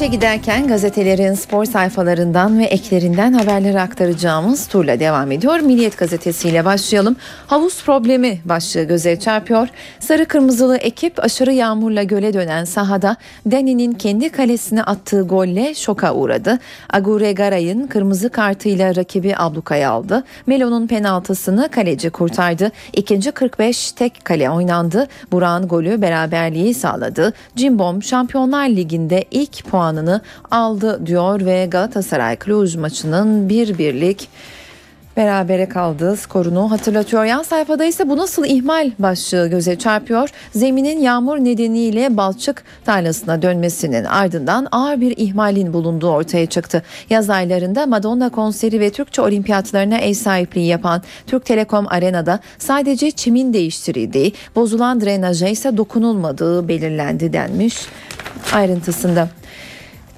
[0.00, 5.60] İşe giderken gazetelerin spor sayfalarından ve eklerinden haberleri aktaracağımız turla devam ediyor.
[5.60, 7.16] Milliyet gazetesiyle başlayalım.
[7.46, 9.68] Havuz problemi başlığı göze çarpıyor.
[9.98, 13.16] Sarı kırmızılı ekip aşırı yağmurla göle dönen sahada
[13.50, 16.58] Dani'nin kendi kalesine attığı golle şoka uğradı.
[16.92, 20.24] Agure Garay'ın kırmızı kartıyla rakibi ablukaya aldı.
[20.46, 22.72] Melo'nun penaltısını kaleci kurtardı.
[22.92, 25.08] İkinci 45 tek kale oynandı.
[25.32, 27.32] Burak'ın golü beraberliği sağladı.
[27.56, 34.28] Cimbom Şampiyonlar Ligi'nde ilk puanını aldı diyor ve Galatasaray Cluj maçının bir birlik
[35.16, 37.24] berabere kaldığı skorunu hatırlatıyor.
[37.24, 40.28] Yan sayfada ise bu nasıl ihmal başlığı göze çarpıyor.
[40.54, 46.82] Zeminin yağmur nedeniyle balçık tarlasına dönmesinin ardından ağır bir ihmalin bulunduğu ortaya çıktı.
[47.10, 53.52] Yaz aylarında Madonna konseri ve Türkçe olimpiyatlarına ev sahipliği yapan Türk Telekom Arena'da sadece çimin
[53.52, 57.76] değiştirildiği, bozulan drenaja ise dokunulmadığı belirlendi denmiş
[58.52, 59.28] ayrıntısında.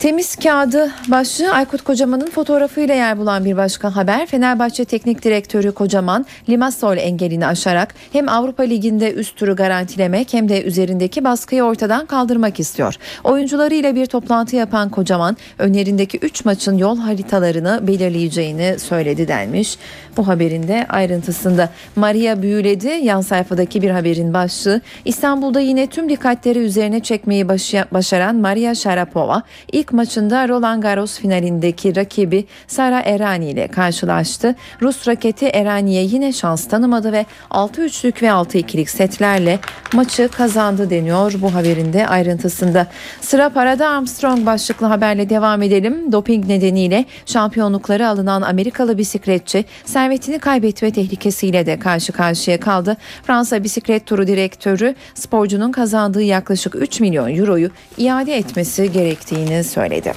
[0.02, 4.26] Temiz kağıdı başlığı Aykut Kocaman'ın fotoğrafıyla yer bulan bir başka haber.
[4.26, 10.62] Fenerbahçe Teknik Direktörü Kocaman Limassol engelini aşarak hem Avrupa Ligi'nde üst turu garantilemek hem de
[10.62, 12.94] üzerindeki baskıyı ortadan kaldırmak istiyor.
[13.24, 19.78] Oyuncularıyla bir toplantı yapan Kocaman önlerindeki 3 maçın yol haritalarını belirleyeceğini söyledi denmiş.
[20.16, 26.58] Bu haberin de ayrıntısında Maria büyüledi yan sayfadaki bir haberin başlığı İstanbul'da yine tüm dikkatleri
[26.58, 27.48] üzerine çekmeyi
[27.92, 34.55] başaran Maria Sharapova ilk maçında Roland Garros finalindeki rakibi Sara Errani ile karşılaştı.
[34.83, 39.59] Rus raketi Errani'ye yine şans tanımadı ve 6-3'lük ve 6-2'lik setlerle
[39.92, 42.87] maçı kazandı deniyor bu haberin de ayrıntısında.
[43.20, 46.12] Sıra parada Armstrong başlıklı haberle devam edelim.
[46.12, 52.96] Doping nedeniyle şampiyonlukları alınan Amerikalı bisikletçi servetini kaybetme tehlikesiyle de karşı karşıya kaldı.
[53.22, 60.12] Fransa bisiklet turu direktörü sporcunun kazandığı yaklaşık 3 milyon euroyu iade etmesi gerektiğini söyledi.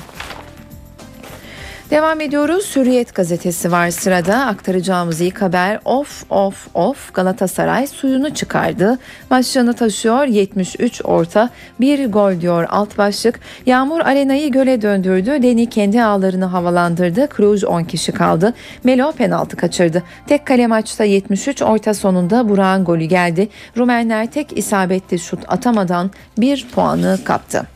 [1.90, 2.76] Devam ediyoruz.
[2.76, 4.46] Hürriyet gazetesi var sırada.
[4.46, 9.00] Aktaracağımız ilk haber of of of Galatasaray suyunu çıkardı.
[9.32, 13.40] Başlığını taşıyor 73 orta bir gol diyor alt başlık.
[13.66, 15.44] Yağmur arenayı göle döndürdü.
[15.44, 17.28] Deni kendi ağlarını havalandırdı.
[17.38, 18.54] Cruz 10 kişi kaldı.
[18.84, 20.04] Melo penaltı kaçırdı.
[20.28, 23.50] Tek kale maçta 73 orta sonunda Burak'ın golü geldi.
[23.78, 27.75] Rumenler tek isabetli şut atamadan bir puanı kaptı.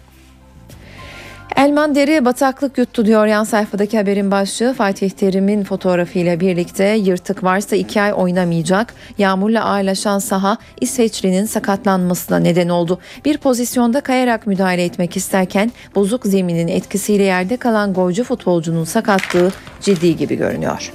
[1.60, 4.74] Elman Deri bataklık yuttu diyor yan sayfadaki haberin başlığı.
[4.74, 8.94] Fatih Terim'in fotoğrafıyla birlikte yırtık varsa iki ay oynamayacak.
[9.18, 13.00] Yağmurla ağırlaşan saha İsveçli'nin sakatlanmasına neden oldu.
[13.26, 20.18] Bir pozisyonda kayarak müdahale etmek isterken bozuk zeminin etkisiyle yerde kalan golcü futbolcunun sakatlığı ciddi
[20.18, 20.92] gibi görünüyor.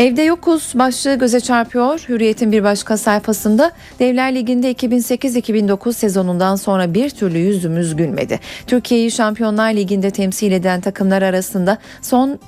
[0.00, 2.04] Evde yokuz başlığı göze çarpıyor.
[2.08, 8.40] Hürriyet'in bir başka sayfasında Devler Ligi'nde 2008-2009 sezonundan sonra bir türlü yüzümüz gülmedi.
[8.66, 12.38] Türkiye'yi Şampiyonlar Ligi'nde temsil eden takımlar arasında son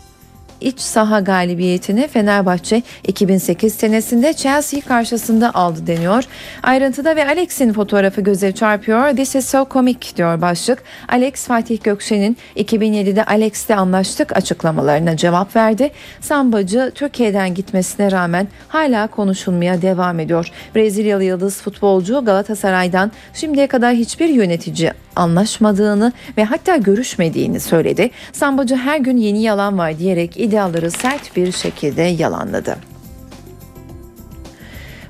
[0.62, 6.25] iç saha galibiyetini Fenerbahçe 2008 senesinde Chelsea karşısında aldı deniyor.
[6.62, 9.16] Ayrıntıda ve Alex'in fotoğrafı göze çarpıyor.
[9.16, 10.83] This is so comic diyor başlık.
[11.09, 15.90] Alex Fatih Gökşen'in 2007'de Alex'le anlaştık açıklamalarına cevap verdi.
[16.20, 20.51] Sambacı Türkiye'den gitmesine rağmen hala konuşulmaya devam ediyor.
[20.75, 28.11] Brezilyalı yıldız futbolcu Galatasaray'dan şimdiye kadar hiçbir yönetici anlaşmadığını ve hatta görüşmediğini söyledi.
[28.33, 32.91] Sambacı her gün yeni yalan var diyerek iddiaları sert bir şekilde yalanladı.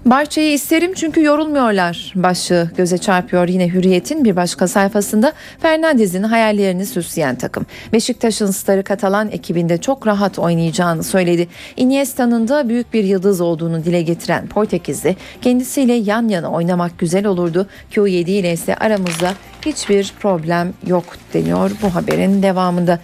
[0.07, 7.37] Barça'yı isterim çünkü yorulmuyorlar başlığı göze çarpıyor yine Hürriyet'in bir başka sayfasında Fernandez'in hayallerini süsleyen
[7.37, 7.67] takım.
[7.93, 11.49] Beşiktaş'ın starı Katalan ekibinde çok rahat oynayacağını söyledi.
[11.77, 17.67] Iniesta'nın da büyük bir yıldız olduğunu dile getiren Portekizli kendisiyle yan yana oynamak güzel olurdu.
[17.93, 19.33] Q7 ile ise aramızda
[19.67, 22.99] hiçbir problem yok deniyor bu haberin devamında.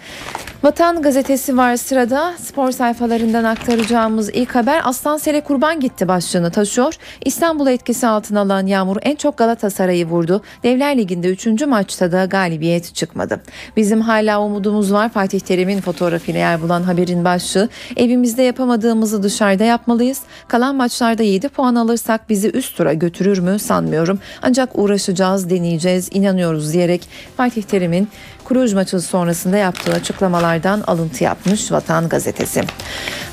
[0.63, 6.93] Vatan gazetesi var sırada spor sayfalarından aktaracağımız ilk haber Aslan Sele kurban gitti başlığını taşıyor.
[7.25, 10.41] İstanbul etkisi altına alan Yağmur en çok Galatasaray'ı vurdu.
[10.63, 11.47] Devler Ligi'nde 3.
[11.61, 13.41] maçta da galibiyet çıkmadı.
[13.77, 17.69] Bizim hala umudumuz var Fatih Terim'in fotoğrafıyla yer bulan haberin başlığı.
[17.97, 20.21] Evimizde yapamadığımızı dışarıda yapmalıyız.
[20.47, 24.19] Kalan maçlarda 7 puan alırsak bizi üst tura götürür mü sanmıyorum.
[24.41, 28.07] Ancak uğraşacağız, deneyeceğiz, inanıyoruz diyerek Fatih Terim'in
[28.49, 32.61] Kuruj maçı sonrasında yaptığı açıklamalardan alıntı yapmış Vatan Gazetesi.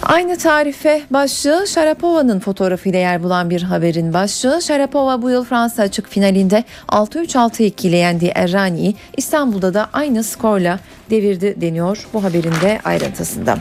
[0.03, 4.63] Aynı tarife başlığı Sharapova'nın fotoğrafıyla yer bulan bir haberin başlığı.
[4.63, 10.79] Sharapova bu yıl Fransa açık finalinde 6-3-6-2 ile yendiği Errani'yi İstanbul'da da aynı skorla
[11.11, 13.59] devirdi deniyor bu haberin de ayrıntısında.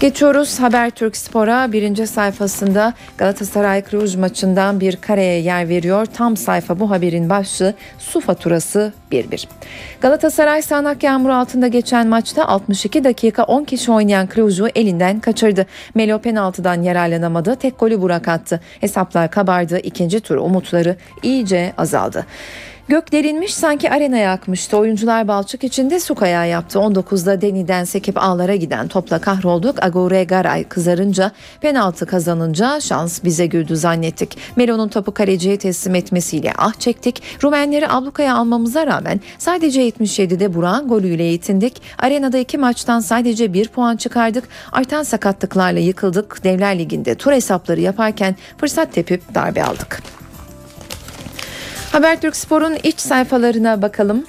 [0.00, 6.06] Geçiyoruz Habertürk Spor'a birinci sayfasında Galatasaray Cluj maçından bir kareye yer veriyor.
[6.06, 9.46] Tam sayfa bu haberin başlığı su faturası 1-1.
[10.00, 15.66] Galatasaray sağanak yağmur altında geçen maçta 62 dakika 10 kişi oynayan Cluj'u elinden kaçırdı.
[15.94, 17.56] Melo penaltıdan yararlanamadı.
[17.56, 18.60] Tek golü Burak attı.
[18.80, 19.78] Hesaplar kabardı.
[19.78, 22.26] İkinci tur umutları iyice azaldı.
[22.90, 24.76] Gök derinmiş sanki arenaya akmıştı.
[24.76, 26.78] Oyuncular balçık içinde su kayağı yaptı.
[26.78, 29.84] 19'da Deni'den sekip ağlara giden topla kahrolduk.
[29.84, 34.38] Agore Garay kızarınca penaltı kazanınca şans bize güldü zannettik.
[34.56, 37.22] Melo'nun topu kaleciye teslim etmesiyle ah çektik.
[37.42, 41.82] Rumenleri ablukaya almamıza rağmen sadece 77'de Burak'ın golüyle yetindik.
[41.98, 44.44] Arenada iki maçtan sadece bir puan çıkardık.
[44.72, 46.44] Artan sakatlıklarla yıkıldık.
[46.44, 50.19] Devler Ligi'nde tur hesapları yaparken fırsat tepip darbe aldık.
[51.92, 54.24] Habertürk Spor'un iç sayfalarına bakalım.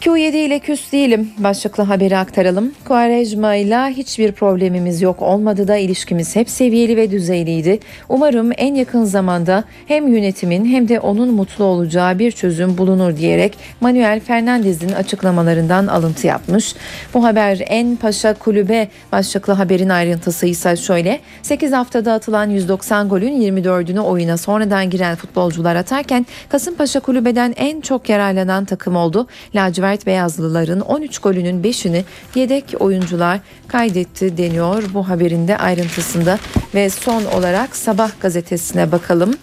[0.00, 2.72] Q7 ile küs değilim başlıklı haberi aktaralım.
[2.84, 7.78] Kuarejma ile hiçbir problemimiz yok olmadı da ilişkimiz hep seviyeli ve düzeyliydi.
[8.08, 13.58] Umarım en yakın zamanda hem yönetimin hem de onun mutlu olacağı bir çözüm bulunur diyerek
[13.80, 16.74] Manuel Fernandez'in açıklamalarından alıntı yapmış.
[17.14, 21.20] Bu haber en paşa kulübe başlıklı haberin ayrıntısı ise şöyle.
[21.42, 28.08] 8 haftada atılan 190 golün 24'ünü oyuna sonradan giren futbolcular atarken Kasımpaşa kulübeden en çok
[28.08, 29.26] yararlanan takım oldu.
[29.54, 36.38] Lacivert lacivert beyazlıların 13 golünün 5'ini yedek oyuncular kaydetti deniyor bu haberinde ayrıntısında
[36.74, 39.34] ve son olarak Sabah gazetesine bakalım.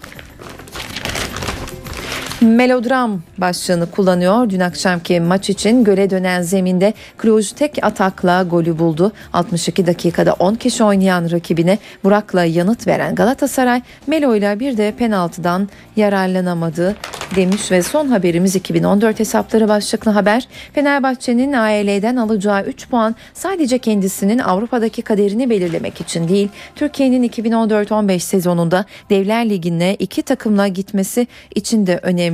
[2.41, 4.49] Melodram başlığını kullanıyor.
[4.49, 9.11] Dün akşamki maç için göle dönen zeminde Cluj tek atakla golü buldu.
[9.33, 15.69] 62 dakikada 10 kişi oynayan rakibine Burak'la yanıt veren Galatasaray Melo ile bir de penaltıdan
[15.95, 16.95] yararlanamadı
[17.35, 20.47] demiş ve son haberimiz 2014 hesapları başlıklı haber.
[20.73, 28.85] Fenerbahçe'nin AEL'den alacağı 3 puan sadece kendisinin Avrupa'daki kaderini belirlemek için değil, Türkiye'nin 2014-15 sezonunda
[29.09, 32.26] Devler Ligi'ne iki takımla gitmesi için de önemli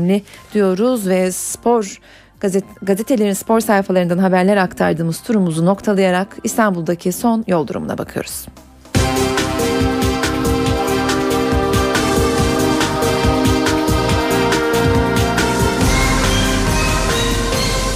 [0.53, 1.99] diyoruz ve spor
[2.39, 8.45] gazet, gazetelerin spor sayfalarından haberler aktardığımız turumuzu noktalayarak İstanbul'daki son yol durumuna bakıyoruz.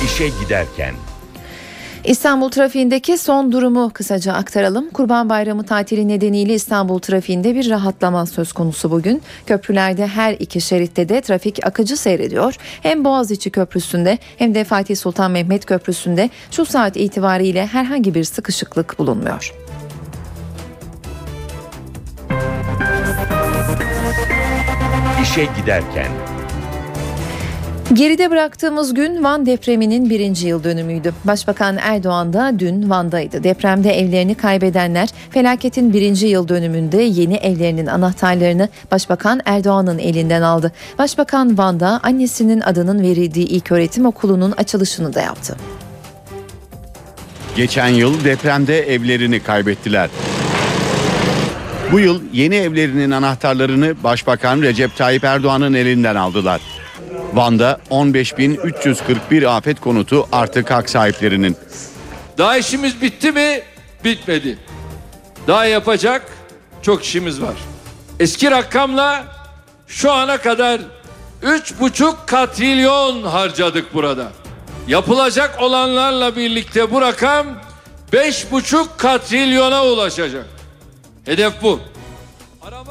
[0.06, 0.94] İşe giderken
[2.08, 4.89] İstanbul trafiğindeki son durumu kısaca aktaralım.
[4.89, 9.22] Kurban Bayramı tatili nedeniyle İstanbul trafiğinde bir rahatlama söz konusu bugün.
[9.46, 12.56] Köprülerde her iki şeritte de trafik akıcı seyrediyor.
[12.60, 19.00] Hem Boğaziçi Köprüsü'nde hem de Fatih Sultan Mehmet Köprüsü'nde şu saat itibariyle herhangi bir sıkışıklık
[19.00, 19.54] bulunmuyor.
[25.24, 26.37] İşe giderken
[27.93, 31.13] Geride bıraktığımız gün Van depreminin birinci yıl dönümüydü.
[31.23, 33.43] Başbakan Erdoğan da dün Van'daydı.
[33.43, 40.71] Depremde evlerini kaybedenler felaketin birinci yıl dönümünde yeni evlerinin anahtarlarını Başbakan Erdoğan'ın elinden aldı.
[41.00, 45.56] Başbakan Van'da annesinin adının verildiği ilk öğretim okulunun açılışını da yaptı.
[47.56, 50.10] Geçen yıl depremde evlerini kaybettiler.
[51.91, 56.77] Bu yıl yeni evlerinin anahtarlarını Başbakan Recep Tayyip Erdoğan'ın elinden aldılar.
[57.38, 61.58] Van'da 15.341 afet konutu artık hak sahiplerinin.
[62.38, 63.62] Daha işimiz bitti mi?
[64.04, 64.58] Bitmedi.
[65.47, 66.21] Daha yapacak
[66.82, 67.56] çok işimiz var.
[68.19, 69.23] Eski rakamla
[69.88, 70.82] şu ana kadar
[71.43, 74.32] 3,5 katrilyon harcadık burada.
[74.88, 77.47] Yapılacak olanlarla birlikte bu rakam
[78.13, 80.45] 5,5 katrilyona ulaşacak.
[81.26, 81.80] Hedef bu.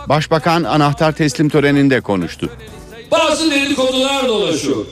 [0.08, 2.50] Başbakan anahtar teslim töreninde konuştu.
[3.10, 4.86] Bazı dedikodular dolaşıyor.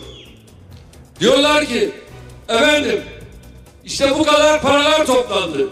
[1.20, 1.90] Diyorlar ki
[2.48, 3.03] efendim
[3.85, 5.68] işte bu kadar paralar toplandı.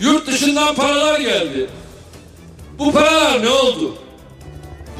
[0.00, 1.66] Yurt dışından paralar geldi.
[2.78, 3.94] Bu paralar ne oldu?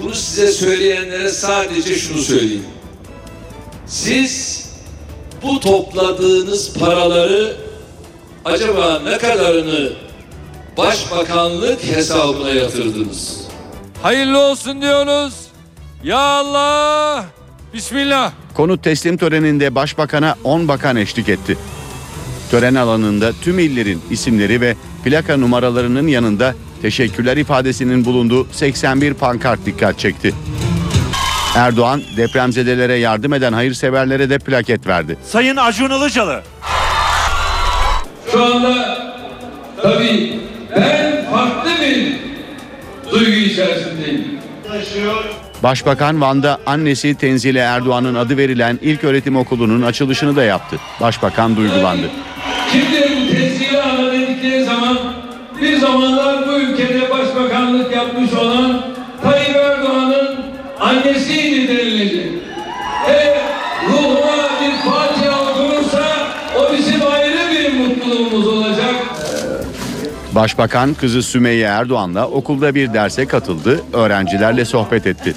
[0.02, 2.66] Bunu size söyleyenlere sadece şunu söyleyeyim.
[3.86, 4.64] Siz
[5.42, 7.56] bu topladığınız paraları
[8.44, 9.92] acaba ne kadarını
[10.76, 13.40] başbakanlık hesabına yatırdınız?
[14.02, 15.34] Hayırlı olsun diyoruz.
[16.06, 17.24] Ya Allah!
[17.74, 18.32] Bismillah.
[18.54, 21.58] Konut teslim töreninde başbakana 10 bakan eşlik etti.
[22.50, 29.98] Tören alanında tüm illerin isimleri ve plaka numaralarının yanında teşekkürler ifadesinin bulunduğu 81 pankart dikkat
[29.98, 30.34] çekti.
[31.56, 35.18] Erdoğan depremzedelere yardım eden hayırseverlere de plaket verdi.
[35.24, 36.42] Sayın Acun Ilıcalı.
[38.32, 38.98] Şu anda
[39.82, 40.40] tabii
[40.76, 42.20] ben farklı bir
[43.10, 44.36] duygu içerisindeyim.
[45.66, 50.76] Başbakan Van'da annesi Tenzile Erdoğan'ın adı verilen ilk öğretim okulunun açılışını da yaptı.
[51.00, 52.10] Başbakan duygulandı.
[52.72, 53.15] Kimdir
[70.36, 75.34] Başbakan kızı Sümeyye Erdoğan'la okulda bir derse katıldı, öğrencilerle sohbet etti.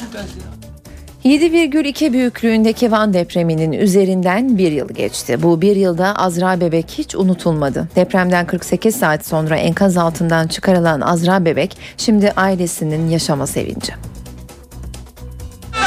[1.25, 5.43] 7,2 büyüklüğündeki Van depreminin üzerinden bir yıl geçti.
[5.43, 7.87] Bu bir yılda Azra Bebek hiç unutulmadı.
[7.95, 13.93] Depremden 48 saat sonra enkaz altından çıkarılan Azra Bebek şimdi ailesinin yaşama sevinci.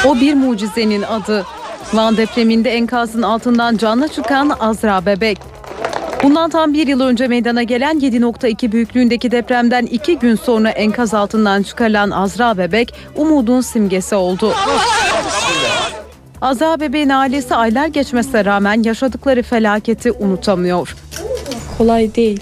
[0.07, 1.45] O bir mucizenin adı.
[1.93, 5.52] Van depreminde enkazın altından canlı çıkan Azra Bebek.
[6.23, 11.63] Bundan tam bir yıl önce meydana gelen 7.2 büyüklüğündeki depremden iki gün sonra enkaz altından
[11.63, 14.55] çıkarılan Azra Bebek umudun simgesi oldu.
[16.41, 20.97] Azra Bebek'in ailesi aylar geçmesine rağmen yaşadıkları felaketi unutamıyor.
[21.79, 22.41] kolay değil.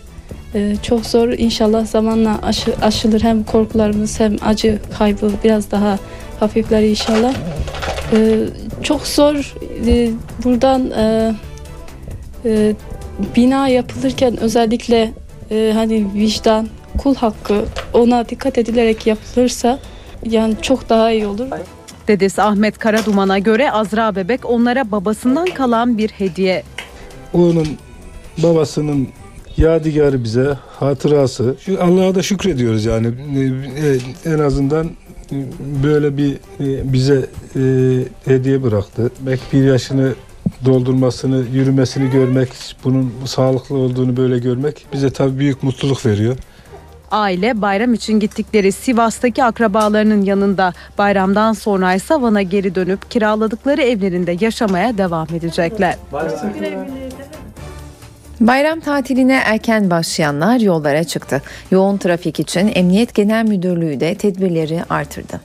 [0.55, 1.29] Ee, çok zor.
[1.29, 5.99] İnşallah zamanla aşı, aşılır hem korkularımız hem acı kaybı biraz daha
[6.41, 7.35] hafifler inşallah.
[8.13, 8.39] Ee,
[8.83, 9.55] çok zor.
[9.87, 10.11] Ee,
[10.45, 11.33] buradan e,
[12.45, 12.75] e,
[13.37, 15.13] bina yapılırken özellikle
[15.51, 16.69] e, hani vicdan,
[16.99, 19.79] kul hakkı ona dikkat edilerek yapılırsa
[20.25, 21.47] yani çok daha iyi olur.
[22.09, 26.63] Dedesi Ahmet Karaduman'a göre Azra Bebek onlara babasından kalan bir hediye.
[27.33, 27.67] Onun
[28.39, 29.09] babasının
[29.57, 31.57] yadigarı bize hatırası.
[31.61, 34.87] Şu Allah'a da şükrediyoruz yani Ee, en azından
[35.33, 35.37] e,
[35.85, 37.63] böyle bir e, bize e,
[38.25, 39.11] hediye bıraktı.
[39.21, 40.15] Belki bir yaşını
[40.65, 42.49] doldurmasını, yürümesini görmek,
[42.85, 46.37] bunun sağlıklı olduğunu böyle görmek bize tabii büyük mutluluk veriyor.
[47.11, 54.37] Aile bayram için gittikleri Sivas'taki akrabalarının yanında bayramdan sonra ise Van'a geri dönüp kiraladıkları evlerinde
[54.41, 55.97] yaşamaya devam edecekler.
[58.41, 61.43] Bayram tatiline erken başlayanlar yollara çıktı.
[61.71, 65.41] Yoğun trafik için Emniyet Genel Müdürlüğü de tedbirleri artırdı.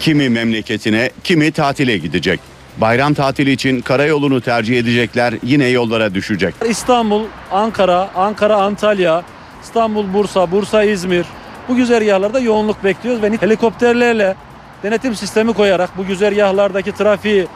[0.00, 2.40] Kimi memleketine, kimi tatile gidecek.
[2.80, 6.54] Bayram tatili için karayolunu tercih edecekler yine yollara düşecek.
[6.68, 7.22] İstanbul,
[7.52, 9.22] Ankara, Ankara, Antalya,
[9.62, 11.26] İstanbul, Bursa, Bursa, İzmir.
[11.68, 14.34] Bu güzergahlarda yoğunluk bekliyoruz ve helikopterlerle
[14.82, 17.46] denetim sistemi koyarak bu güzergahlardaki trafiği,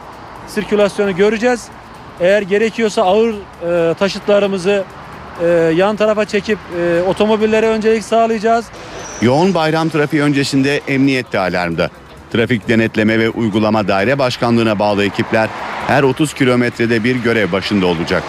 [0.49, 1.69] sirkülasyonu göreceğiz.
[2.21, 4.85] Eğer gerekiyorsa ağır e, taşıtlarımızı
[5.43, 5.47] e,
[5.77, 8.65] yan tarafa çekip e, otomobillere öncelik sağlayacağız.
[9.23, 11.91] Yoğun bayram trafiği öncesinde emniyet de alarmda.
[12.33, 15.49] Trafik Denetleme ve Uygulama Daire Başkanlığı'na bağlı ekipler
[15.87, 18.23] her 30 kilometrede bir görev başında olacak.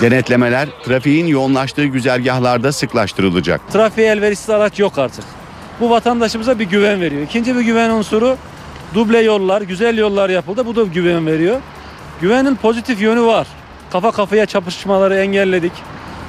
[0.00, 3.60] Denetlemeler trafiğin yoğunlaştığı güzergahlarda sıklaştırılacak.
[3.72, 5.24] Trafiğe elverişsiz araç yok artık.
[5.80, 7.22] Bu vatandaşımıza bir güven veriyor.
[7.22, 8.36] İkinci bir güven unsuru
[8.94, 10.66] duble yollar, güzel yollar yapıldı.
[10.66, 11.60] Bu da güven veriyor.
[12.20, 13.46] Güvenin pozitif yönü var.
[13.92, 15.72] Kafa kafaya çapışmaları engelledik.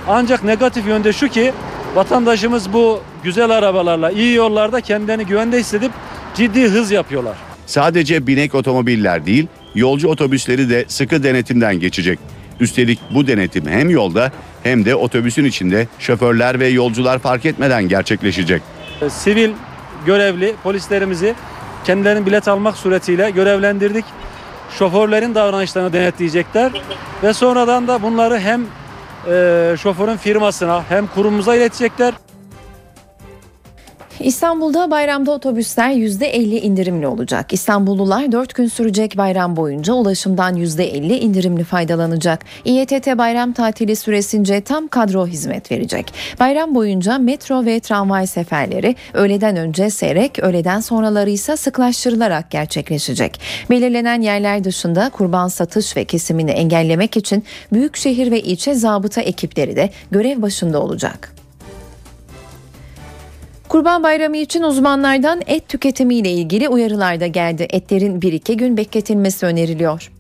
[0.07, 1.53] Ancak negatif yönde şu ki
[1.95, 5.91] vatandaşımız bu güzel arabalarla iyi yollarda kendilerini güvende hissedip
[6.35, 7.35] ciddi hız yapıyorlar.
[7.65, 12.19] Sadece binek otomobiller değil, yolcu otobüsleri de sıkı denetimden geçecek.
[12.59, 14.31] Üstelik bu denetim hem yolda
[14.63, 18.61] hem de otobüsün içinde şoförler ve yolcular fark etmeden gerçekleşecek.
[19.01, 19.51] Ee, Sivil
[20.05, 21.35] görevli polislerimizi
[21.83, 24.05] kendilerinin bilet almak suretiyle görevlendirdik.
[24.79, 26.71] Şoförlerin davranışlarını denetleyecekler
[27.23, 28.61] ve sonradan da bunları hem
[29.27, 32.13] e, şoförün firmasına hem kurumumuza iletecekler.
[34.23, 37.53] İstanbul'da bayramda otobüsler %50 indirimli olacak.
[37.53, 42.45] İstanbullular 4 gün sürecek bayram boyunca ulaşımdan %50 indirimli faydalanacak.
[42.65, 46.13] İETT bayram tatili süresince tam kadro hizmet verecek.
[46.39, 53.41] Bayram boyunca metro ve tramvay seferleri öğleden önce seyrek, öğleden sonraları ise sıklaştırılarak gerçekleşecek.
[53.69, 57.43] Belirlenen yerler dışında kurban satış ve kesimini engellemek için
[57.73, 61.40] büyükşehir ve ilçe zabıta ekipleri de görev başında olacak.
[63.71, 67.67] Kurban Bayramı için uzmanlardan et tüketimiyle ilgili uyarılar da geldi.
[67.69, 70.11] Etlerin 1-2 gün bekletilmesi öneriliyor.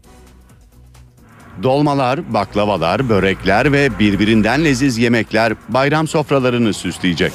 [1.63, 7.31] Dolmalar, baklavalar, börekler ve birbirinden leziz yemekler bayram sofralarını süsleyecek.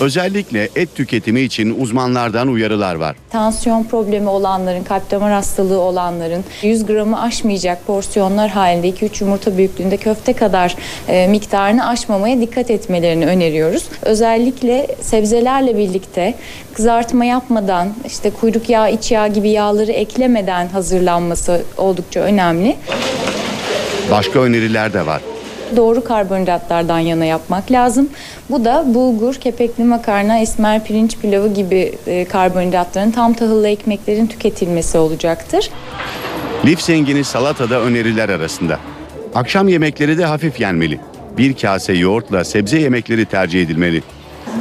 [0.00, 3.16] Özellikle et tüketimi için uzmanlardan uyarılar var.
[3.30, 9.96] Tansiyon problemi olanların, kalp damar hastalığı olanların 100 gramı aşmayacak porsiyonlar halinde 2-3 yumurta büyüklüğünde
[9.96, 10.76] köfte kadar
[11.08, 13.84] e, miktarını aşmamaya dikkat etmelerini öneriyoruz.
[14.02, 16.34] Özellikle sebzelerle birlikte
[16.74, 22.76] kızartma yapmadan, işte kuyruk yağı, iç yağ gibi yağları eklemeden hazırlanması oldukça önemli.
[24.10, 25.20] Başka öneriler de var.
[25.76, 28.08] Doğru karbonhidratlardan yana yapmak lazım.
[28.50, 34.98] Bu da bulgur, kepekli makarna, esmer pirinç pilavı gibi e, karbonhidratların tam tahıllı ekmeklerin tüketilmesi
[34.98, 35.70] olacaktır.
[36.66, 38.78] Lif zengini salatada öneriler arasında.
[39.34, 41.00] Akşam yemekleri de hafif yenmeli.
[41.38, 44.02] bir kase yoğurtla sebze yemekleri tercih edilmeli.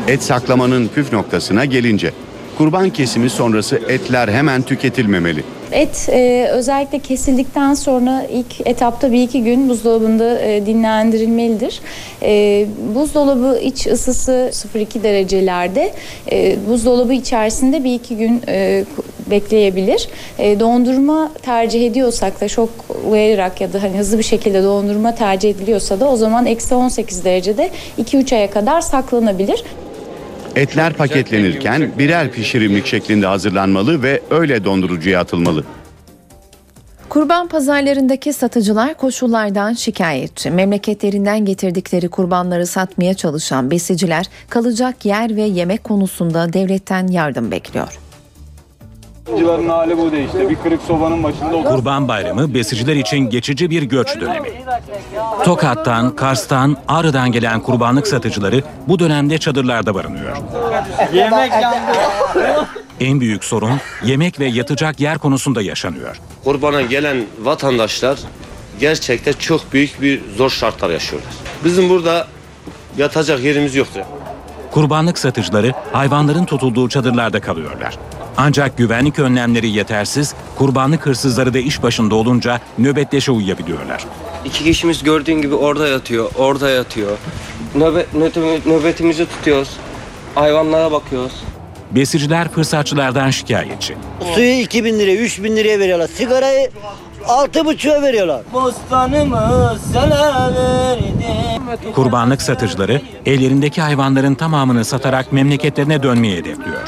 [0.08, 2.12] Et saklamanın püf noktasına gelince
[2.58, 5.44] kurban kesimi sonrası etler hemen tüketilmemeli.
[5.72, 11.82] Et e, özellikle kesildikten sonra ilk etapta bir iki gün buzdolabında e, dinlendirilmelidir.
[12.22, 12.66] E,
[12.96, 15.94] buzdolabı iç ısısı 0-2 derecelerde
[16.32, 18.86] e, buzdolabı içerisinde bir iki gün e,
[19.32, 20.10] bekleyebilir.
[20.40, 22.70] E, dondurma tercih ediyorsak da çok
[23.10, 27.26] uyayarak ya da hani hızlı bir şekilde dondurma tercih ediliyorsa da o zaman eksi 18
[27.26, 29.64] derecede 2-3 aya kadar saklanabilir.
[30.58, 35.64] Etler paketlenirken birer pişirimlik şeklinde hazırlanmalı ve öyle dondurucuya atılmalı.
[37.10, 40.52] Kurban pazarlarındaki satıcılar koşullardan şikayetçi.
[40.52, 48.00] Memleketlerinden getirdikleri kurbanları satmaya çalışan besiciler kalacak yer ve yemek konusunda devletten yardım bekliyor.
[49.36, 50.50] Civarın hali bu işte.
[50.50, 51.64] Bir kırık sobanın başında.
[51.64, 54.50] Kurban Bayramı besiciler için geçici bir göç dönemi.
[55.44, 60.38] Tokat'tan, Kars'tan, Ağrı'dan gelen kurbanlık satıcıları bu dönemde çadırlarda barınıyor.
[61.14, 62.68] Yemek yandı.
[63.00, 66.20] En büyük sorun yemek ve yatacak yer konusunda yaşanıyor.
[66.44, 68.20] Kurbana gelen vatandaşlar
[68.80, 71.32] gerçekten çok büyük bir zor şartlar yaşıyorlar.
[71.66, 72.28] Bizim burada
[72.98, 74.00] yatacak yerimiz yoktu.
[74.72, 77.98] Kurbanlık satıcıları hayvanların tutulduğu çadırlarda kalıyorlar.
[78.38, 84.06] Ancak güvenlik önlemleri yetersiz, kurbanlık hırsızları da iş başında olunca nöbetleşe uyuyabiliyorlar.
[84.46, 87.18] İki kişimiz gördüğün gibi orada yatıyor, orada yatıyor.
[87.76, 89.70] Nöbet, nöbet- nöbetimizi tutuyoruz.
[90.36, 91.32] Hayvanlara bakıyoruz.
[91.92, 93.96] Besiciler fırsatçılardan şikayetçi.
[94.36, 96.08] Suyu 2000 liraya, 3000 liraya veriyorlar.
[96.08, 96.70] Sigarayı
[97.28, 98.42] 6,5'a veriyorlar.
[98.54, 101.94] Bostanımı sana verdim.
[101.96, 106.82] Kurbanlık satıcıları ellerindeki hayvanların tamamını satarak memleketlerine dönmeyi hedefliyor.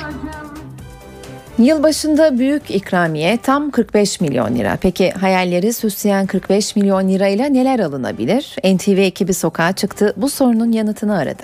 [1.60, 4.78] Yılbaşında büyük ikramiye tam 45 milyon lira.
[4.82, 8.56] Peki hayalleri süsleyen 45 milyon lirayla neler alınabilir?
[8.64, 10.14] NTV ekibi sokağa çıktı.
[10.18, 11.44] Bu sorunun yanıtını aradı.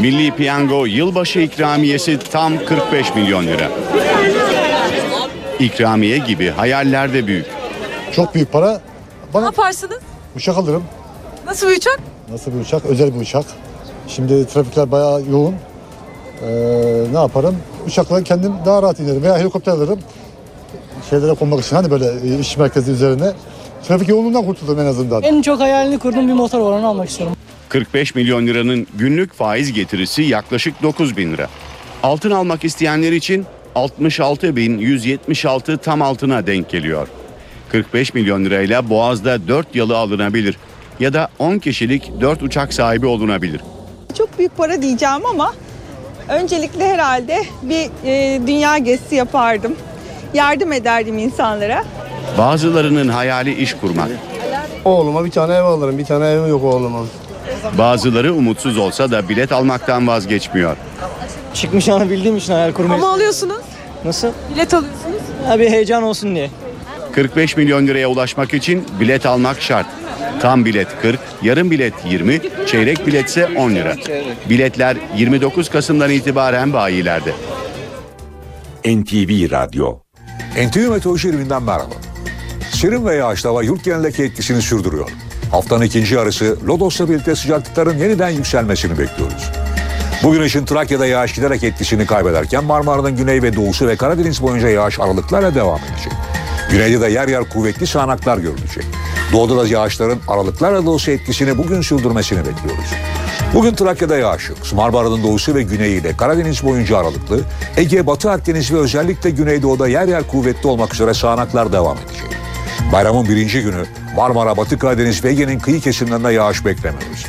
[0.00, 3.68] Milli Piyango yılbaşı ikramiyesi tam 45 milyon lira.
[5.58, 7.46] İkramiye gibi hayaller de büyük.
[8.12, 8.80] Çok büyük para.
[9.34, 9.98] Ne yaparsınız?
[10.36, 10.84] Uçak alırım.
[11.46, 12.00] Nasıl bir uçak?
[12.30, 12.84] Nasıl bir uçak?
[12.84, 13.44] Özel bir uçak.
[14.08, 15.54] Şimdi trafikler bayağı yoğun.
[16.42, 16.46] Ee,
[17.12, 17.56] ne yaparım?
[17.86, 19.22] Uçakla kendim daha rahat inerim.
[19.22, 19.98] Veya helikopter alırım.
[21.10, 23.32] Şeylere konmak için hani böyle e, iş merkezi üzerine.
[23.88, 25.22] Trafik yoğunluğundan kurtuldum en azından.
[25.22, 27.36] En çok hayalini kurduğum bir motor var onu almak istiyorum.
[27.68, 31.48] 45 milyon liranın günlük faiz getirisi yaklaşık 9 bin lira.
[32.02, 37.08] Altın almak isteyenler için 66.176 tam altına denk geliyor.
[37.72, 40.56] 45 milyon lirayla Boğaz'da 4 yalı alınabilir
[41.00, 43.60] ya da 10 kişilik 4 uçak sahibi olunabilir.
[44.18, 45.52] Çok büyük para diyeceğim ama
[46.28, 49.76] öncelikle herhalde bir e, dünya gezisi yapardım.
[50.34, 51.84] Yardım ederdim insanlara.
[52.38, 54.08] Bazılarının hayali iş kurmak.
[54.84, 55.98] Oğluma bir tane ev alırım.
[55.98, 56.98] Bir tane evim yok oğluma.
[57.78, 60.76] Bazıları umutsuz olsa da bilet almaktan vazgeçmiyor.
[61.54, 63.00] Çıkmayacağını bildiğim için hayal kurmayı.
[63.02, 63.60] Ama alıyorsunuz.
[64.04, 64.28] Nasıl?
[64.54, 65.20] Bilet alıyorsunuz.
[65.46, 66.50] Ha bir heyecan olsun diye.
[67.18, 69.86] 45 milyon liraya ulaşmak için bilet almak şart.
[70.40, 73.96] Tam bilet 40, yarım bilet 20, çeyrek biletse 10 lira.
[74.50, 77.32] Biletler 29 Kasım'dan itibaren bayilerde.
[78.84, 79.98] NTV Radyo
[80.66, 81.94] NTV Meteoroloji Evinden merhaba.
[82.70, 85.10] Serin ve yağışlı hava yurt genelindeki etkisini sürdürüyor.
[85.50, 89.50] Haftanın ikinci yarısı Lodos'la birlikte sıcaklıkların yeniden yükselmesini bekliyoruz.
[90.22, 95.00] Bugün için Trakya'da yağış giderek etkisini kaybederken Marmara'nın güney ve doğusu ve Karadeniz boyunca yağış
[95.00, 96.12] aralıklarla devam edecek.
[96.70, 98.84] Güneyde de yer yer kuvvetli sağanaklar görülecek.
[99.32, 102.90] Doğuda da yağışların aralıklarla da etkisini bugün sürdürmesini bekliyoruz.
[103.54, 104.58] Bugün Trakya'da yağış yok.
[104.74, 107.40] Marmara'nın doğusu ve güneyiyle Karadeniz boyunca aralıklı,
[107.76, 112.38] Ege, Batı Akdeniz ve özellikle Güneydoğu'da yer yer kuvvetli olmak üzere sağanaklar devam edecek.
[112.92, 113.84] Bayramın birinci günü
[114.16, 117.26] Marmara, Batı Karadeniz ve Ege'nin kıyı kesimlerinde yağış beklemiyoruz.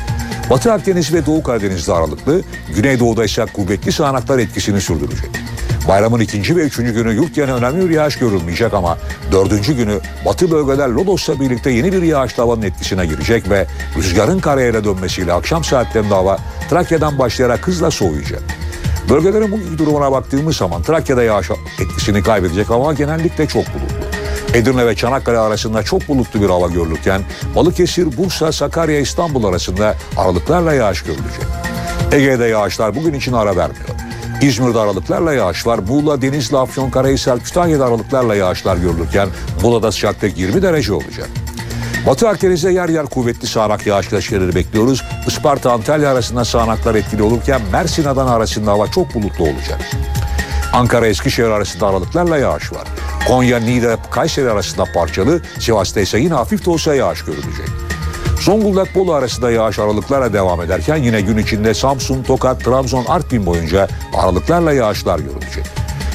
[0.50, 2.42] Batı Akdeniz ve Doğu Karadeniz'de aralıklı,
[2.76, 5.30] Güneydoğu'da ise kuvvetli sağanaklar etkisini sürdürecek.
[5.90, 8.98] Bayramın ikinci ve üçüncü günü yurt genel önemli bir yağış görülmeyecek ama
[9.32, 13.66] dördüncü günü batı bölgeler Lodos'la birlikte yeni bir yağışlı havanın etkisine girecek ve
[13.96, 16.38] rüzgarın karayela dönmesiyle akşam saatlerinde hava
[16.70, 18.42] Trakya'dan başlayarak hızla soğuyacak.
[19.08, 24.06] Bölgelerin bugünkü durumuna baktığımız zaman Trakya'da yağış etkisini kaybedecek ama genellikle çok bulutlu.
[24.54, 27.22] Edirne ve Çanakkale arasında çok bulutlu bir hava görülürken
[27.56, 31.44] Balıkesir, Bursa, Sakarya, İstanbul arasında aralıklarla yağış görülecek.
[32.12, 34.09] Ege'de yağışlar bugün için ara vermiyor.
[34.42, 35.78] İzmir'de aralıklarla yağış var.
[35.78, 39.28] Muğla, Denizli, Afyonkarahisar, Kütahya'da aralıklarla yağışlar görülürken
[39.62, 41.28] Muğla'da sıcaklık 20 derece olacak.
[42.06, 45.04] Batı Akdeniz'de yer yer kuvvetli sağanak yağışları bekliyoruz.
[45.26, 49.80] Isparta, Antalya arasında sağanaklar etkili olurken Mersin, Adana arasında hava çok bulutlu olacak.
[50.72, 52.88] Ankara, Eskişehir arasında aralıklarla yağış var.
[53.28, 57.89] Konya, Niğde, Kayseri arasında parçalı, Sivas'ta ise yine hafif de olsa yağış görülecek.
[58.40, 63.88] Zonguldak Bolu arasında yağış aralıklarla devam ederken yine gün içinde Samsun, Tokat, Trabzon, Artvin boyunca
[64.14, 65.66] aralıklarla yağışlar görülecek.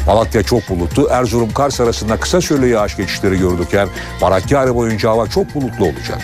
[0.08, 3.88] Malatya çok bulutlu, Erzurum, Kars arasında kısa süreli yağış geçişleri görülürken
[4.22, 6.22] Marakkari boyunca hava çok bulutlu olacak.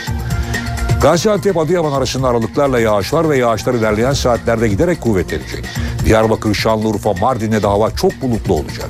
[1.01, 5.65] Gaziantep Adıyaman arasında aralıklarla yağış var ve yağışlar ilerleyen saatlerde giderek kuvvetlenecek.
[6.05, 8.89] Diyarbakır, Şanlıurfa, Mardin'de de hava çok bulutlu olacak.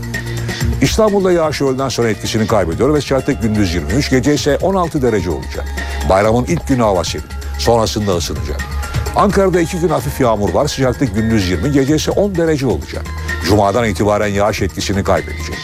[0.82, 5.66] İstanbul'da yağış öğleden sonra etkisini kaybediyor ve sıcaklık gündüz 23, gece ise 16 derece olacak.
[6.10, 7.26] Bayramın ilk günü hava serin,
[7.60, 8.62] sonrasında ısınacak.
[9.16, 13.06] Ankara'da iki gün hafif yağmur var, sıcaklık gündüz 20, gece ise 10 derece olacak.
[13.46, 15.58] Cuma'dan itibaren yağış etkisini kaybedecek.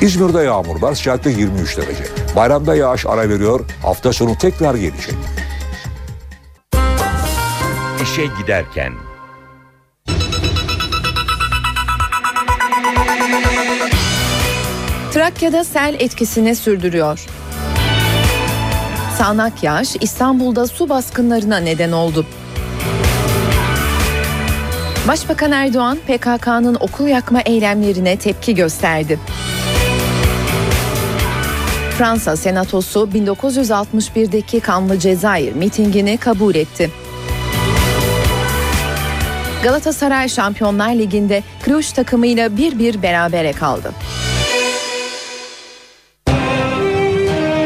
[0.00, 2.04] İzmir'de yağmur var, sıcaklık 23 derece.
[2.36, 5.14] Bayramda yağış ara veriyor, hafta sonu tekrar gelecek.
[8.02, 8.92] İşe giderken
[15.12, 17.26] Trakya'da sel etkisini sürdürüyor.
[19.18, 22.26] Sağnak yağış İstanbul'da su baskınlarına neden oldu.
[25.08, 29.18] Başbakan Erdoğan PKK'nın okul yakma eylemlerine tepki gösterdi.
[31.98, 36.90] Fransa Senatosu 1961'deki kanlı Cezayir mitingini kabul etti.
[39.62, 43.92] Galatasaray Şampiyonlar Ligi'nde Cluj takımıyla 1-1 berabere kaldı.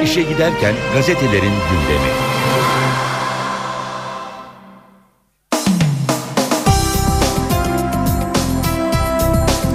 [0.09, 2.11] İşe giderken gazetelerin gündemi.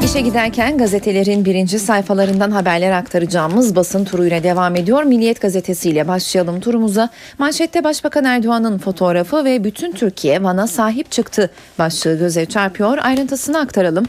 [0.05, 5.03] İşe giderken gazetelerin birinci sayfalarından haberler aktaracağımız basın turuyla devam ediyor.
[5.03, 7.09] Milliyet gazetesiyle başlayalım turumuza.
[7.37, 12.97] Manşette Başbakan Erdoğan'ın fotoğrafı ve bütün Türkiye Van'a sahip çıktı başlığı göze çarpıyor.
[13.01, 14.05] Ayrıntısını aktaralım.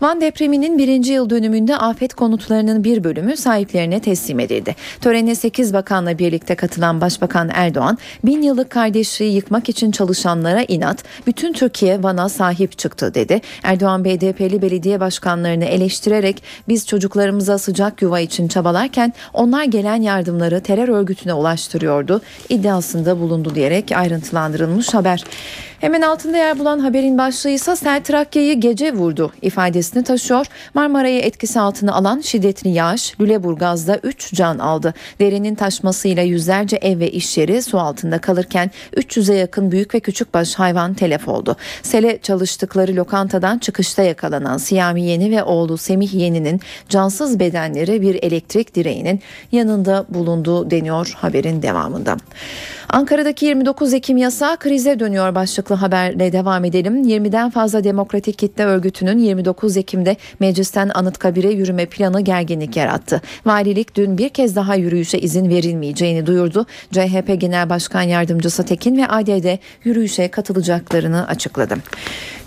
[0.00, 4.76] Van depreminin birinci yıl dönümünde afet konutlarının bir bölümü sahiplerine teslim edildi.
[5.00, 11.52] Törene 8 bakanla birlikte katılan Başbakan Erdoğan, bin yıllık kardeşliği yıkmak için çalışanlara inat, bütün
[11.52, 13.40] Türkiye Van'a sahip çıktı dedi.
[13.62, 20.88] Erdoğan BDP'li belediye başkanlarını eleştirerek biz çocuklarımıza sıcak yuva için çabalarken onlar gelen yardımları terör
[20.88, 25.24] örgütüne ulaştırıyordu iddiasında bulundu diyerek ayrıntılandırılmış haber.
[25.80, 30.46] Hemen altında yer bulan haberin başlığı ise Sel Trakya'yı gece vurdu ifadesini taşıyor.
[30.74, 34.94] Marmara'yı etkisi altına alan şiddetli yağış Lüleburgaz'da 3 can aldı.
[35.20, 40.54] Derenin taşmasıyla yüzlerce ev ve iş yeri su altında kalırken 300'e yakın büyük ve küçükbaş
[40.54, 41.56] hayvan telef oldu.
[41.82, 48.74] Sele çalıştıkları lokantadan çıkışta yakalanan Siyami Yeni ve oğlu Semih Yeni'nin cansız bedenleri bir elektrik
[48.74, 49.20] direğinin
[49.52, 52.16] yanında bulundu deniyor haberin devamında.
[52.88, 57.02] Ankara'daki 29 Ekim yasağı krize dönüyor başlıklı haberle devam edelim.
[57.02, 63.22] 20'den fazla demokratik kitle örgütünün 29 Ekim'de meclisten Anıtkabir'e yürüme planı gerginlik yarattı.
[63.46, 66.66] Valilik dün bir kez daha yürüyüşe izin verilmeyeceğini duyurdu.
[66.92, 71.74] CHP Genel Başkan Yardımcısı Tekin ve ADD yürüyüşe katılacaklarını açıkladı.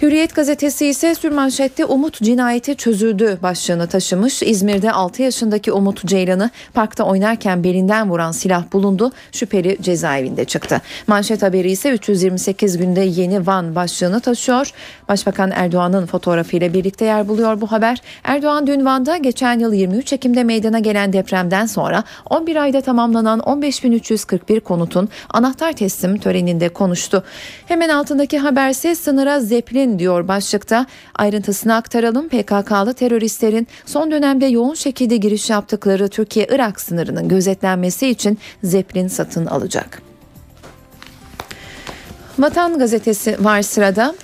[0.01, 4.43] Hürriyet gazetesi ise sürmanşette Umut cinayeti çözüldü başlığını taşımış.
[4.43, 9.11] İzmir'de 6 yaşındaki Umut Ceylan'ı parkta oynarken belinden vuran silah bulundu.
[9.31, 10.81] Şüpheli cezaevinde çıktı.
[11.07, 14.71] Manşet haberi ise 328 günde yeni Van başlığını taşıyor.
[15.09, 18.01] Başbakan Erdoğan'ın fotoğrafıyla birlikte yer buluyor bu haber.
[18.23, 24.59] Erdoğan dün Van'da geçen yıl 23 Ekim'de meydana gelen depremden sonra 11 ayda tamamlanan 15.341
[24.59, 27.23] konutun anahtar teslim töreninde konuştu.
[27.65, 30.85] Hemen altındaki haberse sınıra zeplin diyor başlıkta.
[31.15, 32.29] Ayrıntısını aktaralım.
[32.29, 40.10] PKK'lı teröristlerin son dönemde yoğun şekilde giriş yaptıkları Türkiye-Irak sınırının gözetlenmesi için zeplin satın alacak.
[42.41, 44.15] Vatan gazetesi var sırada.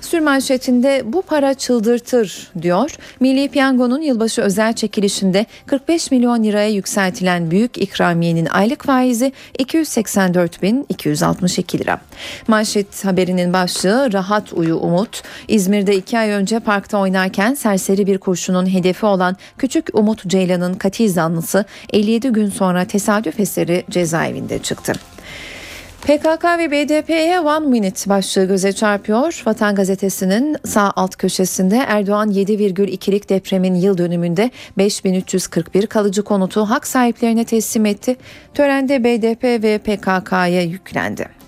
[0.00, 2.96] Sürmanşetinde bu para çıldırtır diyor.
[3.20, 12.00] Milli Piyango'nun yılbaşı özel çekilişinde 45 milyon liraya yükseltilen büyük ikramiyenin aylık faizi 284.262 lira.
[12.48, 15.22] Manşet haberinin başlığı rahat uyu umut.
[15.48, 21.12] İzmir'de iki ay önce parkta oynarken serseri bir kurşunun hedefi olan küçük Umut Ceylan'ın katil
[21.12, 24.92] zanlısı 57 gün sonra tesadüf eseri cezaevinde çıktı.
[26.04, 29.42] PKK ve BDP'ye one minute başlığı göze çarpıyor.
[29.46, 37.44] Vatan Gazetesi'nin sağ alt köşesinde Erdoğan 7,2'lik depremin yıl dönümünde 5341 kalıcı konutu hak sahiplerine
[37.44, 38.16] teslim etti.
[38.54, 41.43] Törende BDP ve PKK'ya yüklendi.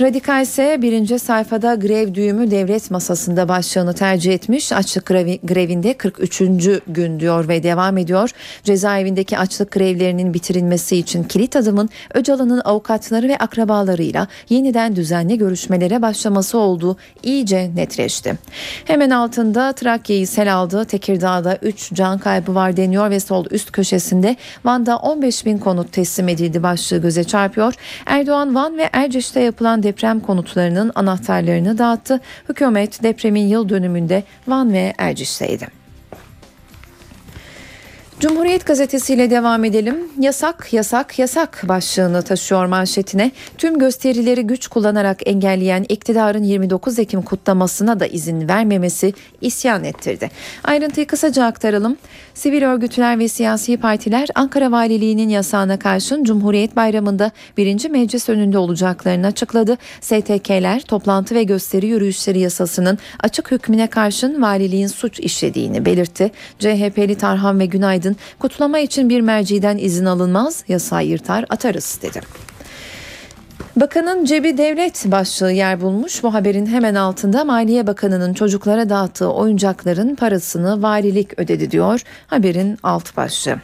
[0.00, 4.72] Radikal ise birinci sayfada grev düğümü devlet masasında başlığını tercih etmiş.
[4.72, 6.42] Açlık grevi, grevinde 43.
[6.86, 8.30] gün diyor ve devam ediyor.
[8.64, 16.58] Cezaevindeki açlık grevlerinin bitirilmesi için kilit adımın Öcalan'ın avukatları ve akrabalarıyla yeniden düzenli görüşmelere başlaması
[16.58, 18.38] olduğu iyice netleşti.
[18.84, 20.84] Hemen altında Trakya'yı sel aldı.
[20.84, 26.28] Tekirdağ'da 3 can kaybı var deniyor ve sol üst köşesinde Van'da 15 bin konut teslim
[26.28, 27.74] edildi başlığı göze çarpıyor.
[28.06, 32.20] Erdoğan Van ve Erciş'te yapılan deprem konutlarının anahtarlarını dağıttı.
[32.48, 35.79] Hükümet depremin yıl dönümünde Van ve Erciş'teydi.
[38.20, 39.96] Cumhuriyet gazetesiyle devam edelim.
[40.18, 43.32] Yasak, yasak, yasak başlığını taşıyor manşetine.
[43.58, 50.30] Tüm gösterileri güç kullanarak engelleyen iktidarın 29 Ekim kutlamasına da izin vermemesi isyan ettirdi.
[50.64, 51.96] Ayrıntıyı kısaca aktaralım.
[52.34, 59.26] Sivil örgütler ve siyasi partiler Ankara Valiliği'nin yasağına karşın Cumhuriyet Bayramı'nda birinci meclis önünde olacaklarını
[59.26, 59.76] açıkladı.
[60.00, 66.30] STK'ler toplantı ve gösteri yürüyüşleri yasasının açık hükmüne karşın valiliğin suç işlediğini belirtti.
[66.58, 72.20] CHP'li Tarhan ve Günaydın kutlama için bir merciden izin alınmaz, yasağı yırtar atarız dedi.
[73.76, 76.22] Bakanın cebi devlet başlığı yer bulmuş.
[76.22, 83.16] Bu haberin hemen altında Maliye Bakanı'nın çocuklara dağıttığı oyuncakların parasını valilik ödedi diyor haberin alt
[83.16, 83.58] başlığı.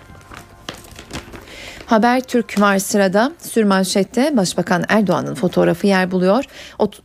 [1.87, 3.33] Haber Türk var sırada.
[3.39, 6.45] Sürmanşette Başbakan Erdoğan'ın fotoğrafı yer buluyor.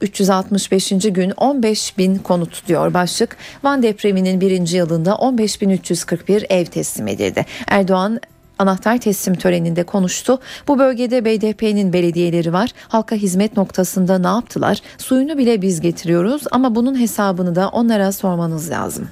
[0.01, 0.89] 365.
[0.89, 3.38] gün 15 bin konut diyor başlık.
[3.63, 7.45] Van depreminin birinci yılında 15.341 ev teslim edildi.
[7.67, 8.19] Erdoğan
[8.59, 10.39] anahtar teslim töreninde konuştu.
[10.67, 12.69] Bu bölgede BDP'nin belediyeleri var.
[12.88, 14.82] Halka hizmet noktasında ne yaptılar?
[14.97, 19.07] Suyunu bile biz getiriyoruz ama bunun hesabını da onlara sormanız lazım.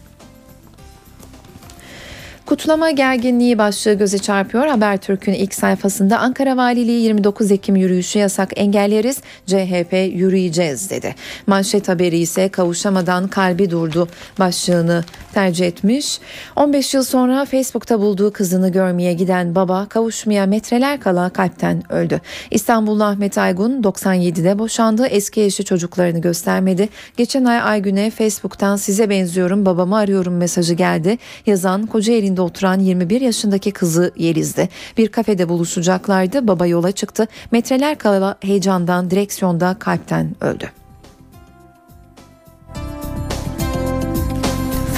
[2.49, 4.67] Kutlama gerginliği başlığı göze çarpıyor.
[4.67, 11.15] Habertürk'ün ilk sayfasında Ankara Valiliği 29 Ekim yürüyüşü yasak engelleriz, CHP yürüyeceğiz dedi.
[11.47, 14.07] Manşet haberi ise kavuşamadan kalbi durdu
[14.39, 16.19] başlığını tercih etmiş.
[16.55, 22.21] 15 yıl sonra Facebook'ta bulduğu kızını görmeye giden baba kavuşmaya metreler kala kalpten öldü.
[22.51, 25.07] İstanbullu Ahmet Aygun 97'de boşandı.
[25.07, 26.89] Eski eşi çocuklarını göstermedi.
[27.17, 31.17] Geçen ay Aygün'e Facebook'tan size benziyorum babamı arıyorum mesajı geldi.
[31.45, 34.69] Yazan Kocaeli'nde oturan 21 yaşındaki kızı Yeliz'de.
[34.97, 36.47] Bir kafede buluşacaklardı.
[36.47, 37.27] Baba yola çıktı.
[37.51, 40.78] Metreler kala heyecandan direksiyonda kalpten öldü.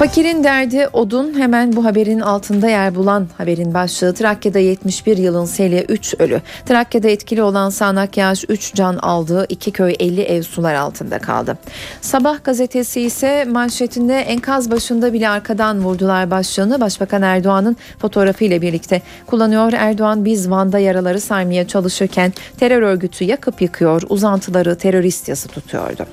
[0.01, 5.85] Fakirin derdi odun hemen bu haberin altında yer bulan haberin başlığı Trakya'da 71 yılın seli
[5.89, 6.41] 3 ölü.
[6.65, 9.45] Trakya'da etkili olan sağanak yağış 3 can aldı.
[9.49, 11.57] 2 köy 50 ev sular altında kaldı.
[12.01, 19.73] Sabah gazetesi ise manşetinde enkaz başında bile arkadan vurdular başlığını Başbakan Erdoğan'ın fotoğrafıyla birlikte kullanıyor.
[19.73, 26.05] Erdoğan biz Van'da yaraları sarmaya çalışırken terör örgütü yakıp yıkıyor uzantıları terörist yazı tutuyordu.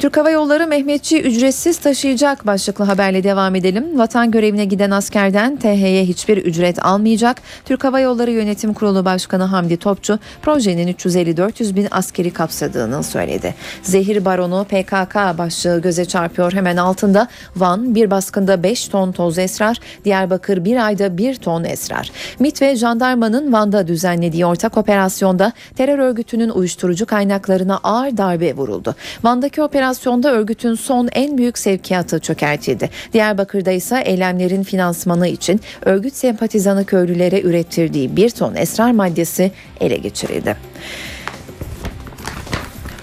[0.00, 3.98] Türk Hava Yolları Mehmetçi ücretsiz taşıyacak başlıklı haberle devam edelim.
[3.98, 7.42] Vatan görevine giden askerden TH'ye hiçbir ücret almayacak.
[7.64, 13.54] Türk Hava Yolları Yönetim Kurulu Başkanı Hamdi Topçu projenin 350-400 bin askeri kapsadığını söyledi.
[13.82, 17.28] Zehir baronu PKK başlığı göze çarpıyor hemen altında.
[17.56, 22.10] Van bir baskında 5 ton toz esrar, Diyarbakır bir ayda 1 ton esrar.
[22.38, 28.94] MIT ve jandarmanın Van'da düzenlediği ortak operasyonda terör örgütünün uyuşturucu kaynaklarına ağır darbe vuruldu.
[29.24, 32.90] Van'daki operasyon operasyonda örgütün son en büyük sevkiyatı çökertildi.
[33.12, 40.56] Diyarbakır'da ise eylemlerin finansmanı için örgüt sempatizanı köylülere ürettirdiği bir ton esrar maddesi ele geçirildi.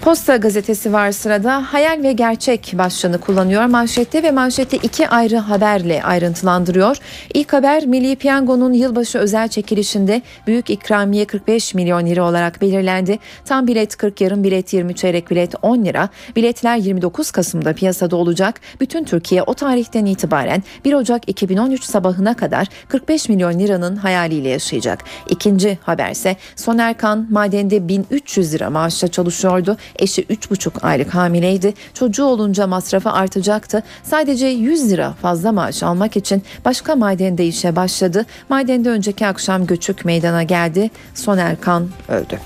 [0.08, 6.02] Posta gazetesi var sırada hayal ve gerçek başlığını kullanıyor manşette ve manşette iki ayrı haberle
[6.02, 6.96] ayrıntılandırıyor.
[7.34, 13.18] İlk haber Milli Piyango'nun yılbaşı özel çekilişinde büyük ikramiye 45 milyon lira olarak belirlendi.
[13.44, 16.08] Tam bilet 40 yarım bilet 20 çeyrek bilet 10 lira.
[16.36, 18.60] Biletler 29 Kasım'da piyasada olacak.
[18.80, 25.04] Bütün Türkiye o tarihten itibaren 1 Ocak 2013 sabahına kadar 45 milyon liranın hayaliyle yaşayacak.
[25.28, 29.76] İkinci haberse Soner Kan madende 1300 lira maaşla çalışıyordu.
[29.98, 31.74] Eşi 3,5 aylık hamileydi.
[31.94, 33.82] Çocuğu olunca masrafı artacaktı.
[34.02, 38.26] Sadece 100 lira fazla maaş almak için başka madende işe başladı.
[38.48, 40.90] Madende önceki akşam göçük meydana geldi.
[41.14, 42.38] Soner Kan öldü.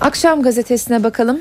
[0.00, 1.40] Akşam gazetesine bakalım.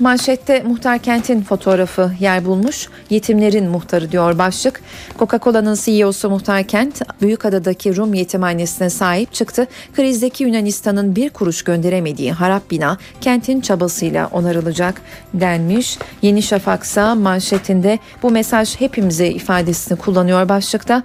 [0.00, 2.88] Manşette muhtar kentin fotoğrafı yer bulmuş.
[3.10, 4.80] Yetimlerin muhtarı diyor başlık.
[5.18, 9.66] Coca-Cola'nın CEO'su muhtar kent Büyükada'daki Rum yetimhanesine sahip çıktı.
[9.96, 15.02] Krizdeki Yunanistan'ın bir kuruş gönderemediği harap bina kentin çabasıyla onarılacak
[15.34, 15.98] denmiş.
[16.22, 21.02] Yeni Şafaksa manşetinde bu mesaj hepimize ifadesini kullanıyor başlıkta.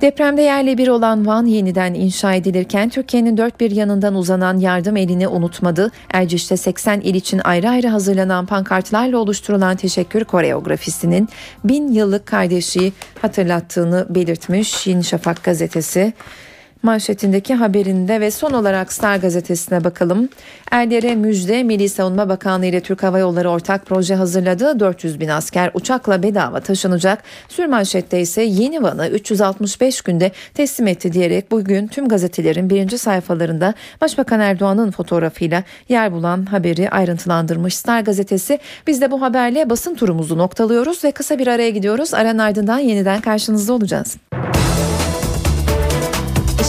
[0.00, 5.28] Depremde yerle bir olan Van yeniden inşa edilirken Türkiye'nin dört bir yanından uzanan yardım elini
[5.28, 5.90] unutmadı.
[6.12, 11.28] Erciş'te 80 il için ayrı ayrı hazırlanan pankartlarla oluşturulan teşekkür koreografisinin
[11.64, 12.92] bin yıllık kardeşliği
[13.22, 16.12] hatırlattığını belirtmiş Yeni Şafak gazetesi
[16.84, 20.28] manşetindeki haberinde ve son olarak Star gazetesine bakalım.
[20.70, 24.80] Erlere müjde Milli Savunma Bakanlığı ile Türk Hava Yolları ortak proje hazırladı.
[24.80, 27.22] 400 bin asker uçakla bedava taşınacak.
[27.48, 34.40] Sürmanşette ise yeni Van'ı 365 günde teslim etti diyerek bugün tüm gazetelerin birinci sayfalarında Başbakan
[34.40, 38.58] Erdoğan'ın fotoğrafıyla yer bulan haberi ayrıntılandırmış Star gazetesi.
[38.86, 42.14] Biz de bu haberle basın turumuzu noktalıyoruz ve kısa bir araya gidiyoruz.
[42.14, 44.16] Aranın ardından yeniden karşınızda olacağız.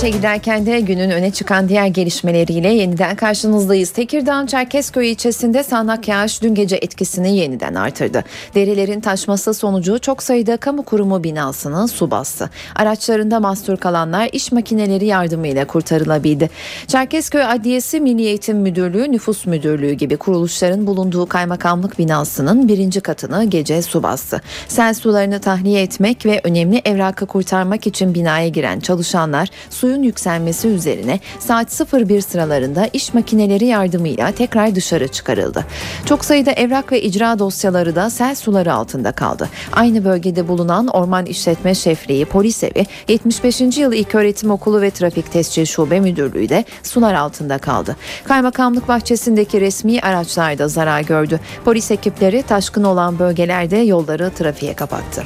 [0.06, 3.89] İşe giderken de günün öne çıkan diğer gelişmeleriyle yeniden karşınızdayız.
[3.89, 8.24] Tekirdağ Çerkezköy ilçesinde sağanak yağış dün gece etkisini yeniden artırdı.
[8.56, 12.49] Derilerin taşması sonucu çok sayıda kamu kurumu binasını su bastı.
[12.76, 16.49] Araçlarında mahsur kalanlar iş makineleri yardımıyla kurtarılabildi.
[16.88, 23.82] Çerkezköy Adliyesi Milli Eğitim Müdürlüğü, Nüfus Müdürlüğü gibi kuruluşların bulunduğu kaymakamlık binasının birinci katını gece
[23.82, 24.41] su bastı.
[24.68, 29.49] Sel sularını tahliye etmek ve önemli evrakı kurtarmak için binaya giren çalışanlar
[29.96, 35.66] suyun yükselmesi üzerine saat 01 sıralarında iş makineleri yardımıyla tekrar dışarı çıkarıldı.
[36.06, 39.50] Çok sayıda evrak ve icra dosyaları da sel suları altında kaldı.
[39.72, 43.62] Aynı bölgede bulunan Orman İşletme Şefliği, Polis Evi, 75.
[43.78, 47.96] yıl İlköğretim Okulu ve Trafik Tescil Şube Müdürlüğü de sular altında kaldı.
[48.24, 51.39] Kaymakamlık bahçesindeki resmi araçlar da zarar gördü.
[51.66, 55.24] Polis ekipleri taşkın olan bölgelerde yolları trafiğe kapattı.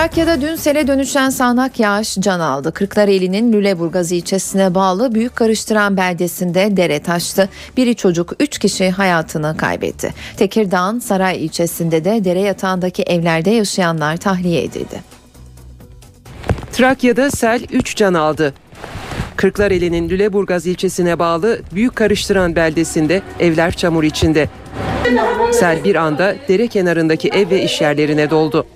[0.00, 2.72] Trakya'da dün sele dönüşen sağanak yağış can aldı.
[2.72, 7.48] Kırklareli'nin Lüleburgaz ilçesine bağlı Büyük Karıştıran beldesinde dere taştı.
[7.76, 10.14] Biri çocuk, üç kişi hayatını kaybetti.
[10.36, 15.02] Tekirdağ'ın Saray ilçesinde de dere yatağındaki evlerde yaşayanlar tahliye edildi.
[16.72, 18.54] Trakya'da sel 3 can aldı.
[19.36, 24.48] Kırklareli'nin Lüleburgaz ilçesine bağlı Büyük Karıştıran beldesinde evler çamur içinde.
[25.52, 28.66] Sel bir anda dere kenarındaki ev ve iş yerlerine doldu.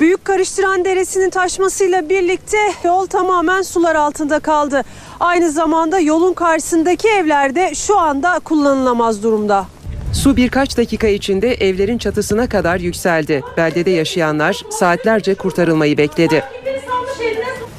[0.00, 4.82] Büyük Karıştıran Deresi'nin taşmasıyla birlikte yol tamamen sular altında kaldı.
[5.20, 9.66] Aynı zamanda yolun karşısındaki evlerde şu anda kullanılamaz durumda.
[10.12, 13.42] Su birkaç dakika içinde evlerin çatısına kadar yükseldi.
[13.56, 16.44] Beldede yaşayanlar saatlerce kurtarılmayı bekledi.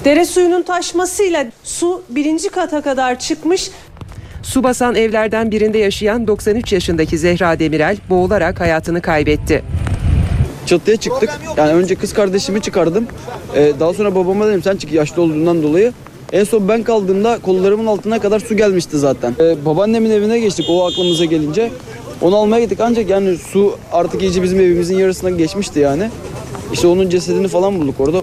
[0.06, 3.72] Dere suyunun taşmasıyla su birinci kata kadar çıkmış.
[4.44, 9.64] Su basan evlerden birinde yaşayan 93 yaşındaki Zehra Demirel boğularak hayatını kaybetti.
[10.72, 11.30] Çatıya çıktık.
[11.58, 13.08] Yani önce kız kardeşimi çıkardım.
[13.56, 15.94] Ee, daha sonra babama dedim sen çık yaşlı olduğundan dolayı.
[16.32, 19.36] En son ben kaldığımda kollarımın altına kadar su gelmişti zaten.
[19.40, 21.72] Ee, babaannemin evine geçtik o aklımıza gelince.
[22.22, 26.10] Onu almaya gittik ancak yani su artık iyice bizim evimizin yarısına geçmişti yani.
[26.74, 28.22] İşte onun cesedini falan bulduk orada.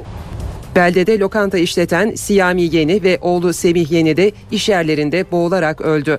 [0.76, 6.18] Beldede lokanta işleten Siyami Yeni ve oğlu Semih Yeni de iş yerlerinde boğularak öldü.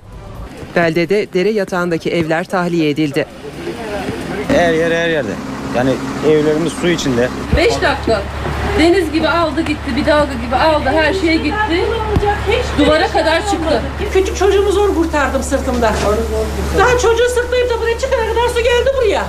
[0.75, 3.25] Beldede dere yatağındaki evler tahliye edildi.
[4.47, 5.32] Her yer her yerde.
[5.78, 5.89] Yani
[6.30, 7.30] evlerimiz su içinde.
[7.57, 8.22] 5 dakika.
[8.80, 11.86] Deniz gibi aldı gitti, bir dalga gibi aldı, her şey gitti.
[12.80, 13.82] Duvara kadar çıktı.
[14.13, 15.93] Küçük çocuğumu zor kurtardım sırtımda.
[16.78, 19.24] Daha çocuğu sırtlayıp da buraya çıkana kadar su geldi buraya.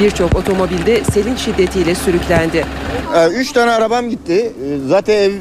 [0.00, 2.64] Birçok otomobilde selin şiddetiyle sürüklendi.
[3.16, 4.52] Ee, Üç tane arabam gitti.
[4.64, 5.32] Ee, Zaten ev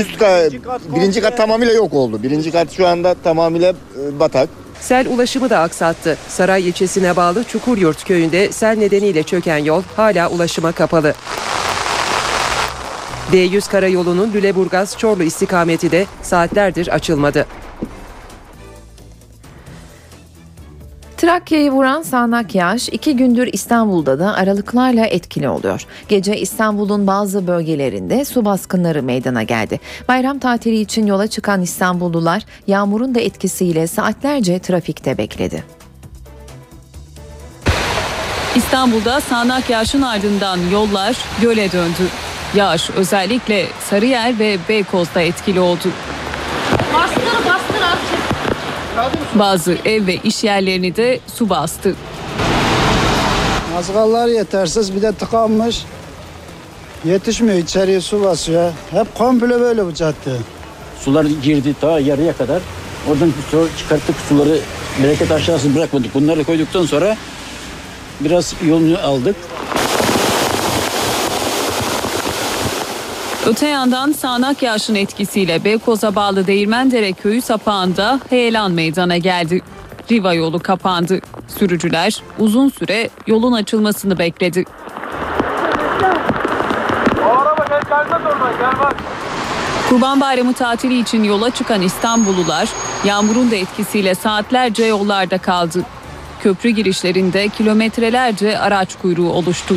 [0.00, 0.52] üst kat,
[0.96, 2.22] birinci kat tamamıyla yok oldu.
[2.22, 4.48] Birinci kat şu anda tamamıyla e, batak.
[4.80, 6.18] Sel ulaşımı da aksattı.
[6.28, 11.14] Saray ilçesine bağlı Çukuryurt köyünde sel nedeniyle çöken yol hala ulaşıma kapalı.
[13.32, 17.46] D100 karayolunun Lüleburgaz-Çorlu istikameti de saatlerdir açılmadı.
[21.18, 25.86] Trakya'yı vuran sağanak yağış iki gündür İstanbul'da da aralıklarla etkili oluyor.
[26.08, 29.80] Gece İstanbul'un bazı bölgelerinde su baskınları meydana geldi.
[30.08, 35.64] Bayram tatili için yola çıkan İstanbullular yağmurun da etkisiyle saatlerce trafikte bekledi.
[38.56, 42.08] İstanbul'da sağanak yağışın ardından yollar göle döndü.
[42.54, 45.88] Yağış özellikle Sarıyer ve Beykoz'da etkili oldu.
[46.94, 47.77] Bastır bastır.
[49.34, 51.94] Bazı ev ve iş yerlerini de su bastı.
[53.74, 55.84] Mazgallar yetersiz bir de tıkanmış.
[57.04, 58.72] Yetişmiyor içeriye su basıyor.
[58.90, 60.36] Hep komple böyle bu cadde.
[61.00, 62.62] Sular girdi ta yarıya kadar.
[63.08, 64.58] Oradan sonra çıkarttık suları
[65.02, 66.14] bereket aşağısı bırakmadık.
[66.14, 67.16] Bunları koyduktan sonra
[68.20, 69.36] biraz yolunu aldık.
[73.48, 79.60] Öte yandan sağanak yağışın etkisiyle Beykoz'a bağlı Değirmendere köyü sapağında heyelan meydana geldi.
[80.10, 81.20] Riva yolu kapandı.
[81.58, 84.64] Sürücüler uzun süre yolun açılmasını bekledi.
[89.88, 92.68] Kurban Bayramı tatili için yola çıkan İstanbullular
[93.04, 95.82] yağmurun da etkisiyle saatlerce yollarda kaldı.
[96.42, 99.74] Köprü girişlerinde kilometrelerce araç kuyruğu oluştu.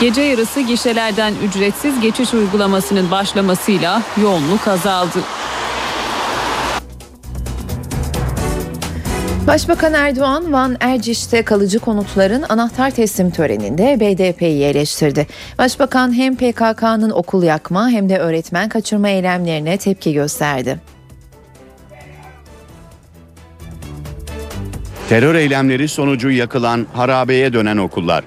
[0.00, 5.18] Gece yarısı gişelerden ücretsiz geçiş uygulamasının başlamasıyla yoğunluk azaldı.
[9.46, 15.26] Başbakan Erdoğan Van Erciş'te kalıcı konutların anahtar teslim töreninde BDP'yi eleştirdi.
[15.58, 20.80] Başbakan hem PKK'nın okul yakma hem de öğretmen kaçırma eylemlerine tepki gösterdi.
[25.08, 28.24] Terör eylemleri sonucu yakılan harabeye dönen okullar.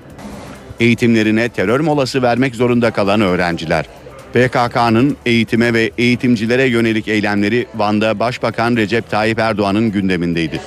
[0.79, 3.85] Eğitimlerine terör molası vermek zorunda kalan öğrenciler.
[4.33, 10.61] PKK'nın eğitime ve eğitimcilere yönelik eylemleri Van'da Başbakan Recep Tayyip Erdoğan'ın gündemindeydi.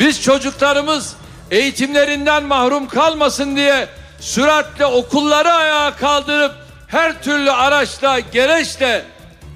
[0.00, 1.16] Biz çocuklarımız
[1.50, 3.86] eğitimlerinden mahrum kalmasın diye
[4.20, 6.52] süratle okulları ayağa kaldırıp
[6.86, 9.02] her türlü araçla, gereçle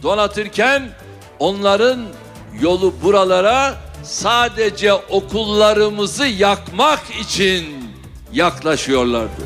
[0.03, 0.83] donatırken
[1.39, 2.01] onların
[2.61, 7.92] yolu buralara sadece okullarımızı yakmak için
[8.33, 9.43] yaklaşıyorlardı.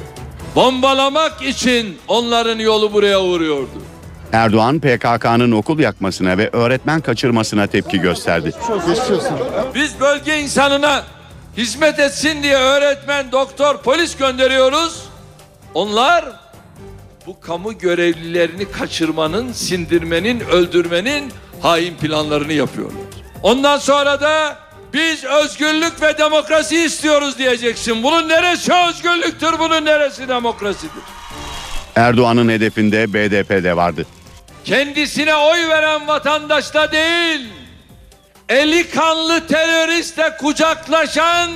[0.54, 3.82] Bombalamak için onların yolu buraya uğruyordu.
[4.32, 8.52] Erdoğan PKK'nın okul yakmasına ve öğretmen kaçırmasına tepki gösterdi.
[9.74, 11.04] Biz bölge insanına
[11.56, 15.02] hizmet etsin diye öğretmen, doktor, polis gönderiyoruz.
[15.74, 16.24] Onlar
[17.26, 23.00] bu kamu görevlilerini kaçırmanın, sindirmenin, öldürmenin hain planlarını yapıyorlar.
[23.42, 24.56] Ondan sonra da
[24.92, 28.02] biz özgürlük ve demokrasi istiyoruz diyeceksin.
[28.02, 31.02] Bunun neresi özgürlüktür, bunun neresi demokrasidir?
[31.96, 34.06] Erdoğan'ın hedefinde BDP de vardı.
[34.64, 37.48] Kendisine oy veren vatandaşla değil,
[38.48, 41.50] eli kanlı teröristle kucaklaşan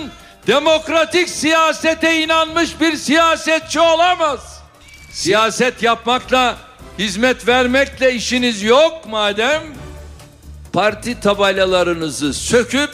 [0.46, 4.62] demokratik siyasete inanmış bir siyasetçi olamaz.
[5.12, 6.56] Siyaset yapmakla,
[6.98, 9.62] hizmet vermekle işiniz yok madem
[10.72, 12.90] parti tabelalarınızı söküp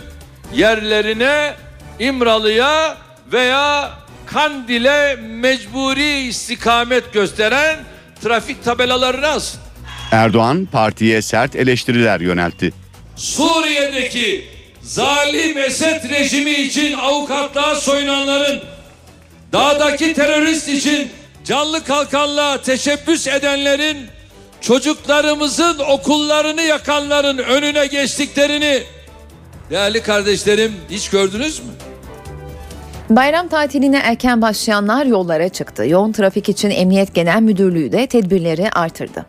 [0.54, 1.54] yerlerine
[1.98, 2.96] İmralı'ya
[3.32, 3.90] veya
[4.26, 7.76] Kandil'e mecburi istikamet gösteren
[8.22, 9.60] trafik tabelalarını asın.
[10.12, 12.72] Erdoğan partiye sert eleştiriler yöneltti.
[13.16, 14.48] Suriye'deki
[14.82, 18.60] zalim Esed rejimi için avukatlığa soyunanların,
[19.52, 21.10] dağdaki terörist için
[21.44, 23.96] canlı kalkanlığa teşebbüs edenlerin,
[24.60, 28.82] çocuklarımızın okullarını yakanların önüne geçtiklerini
[29.70, 31.72] değerli kardeşlerim hiç gördünüz mü?
[33.10, 35.86] Bayram tatiline erken başlayanlar yollara çıktı.
[35.86, 39.26] Yoğun trafik için Emniyet Genel Müdürlüğü de tedbirleri artırdı.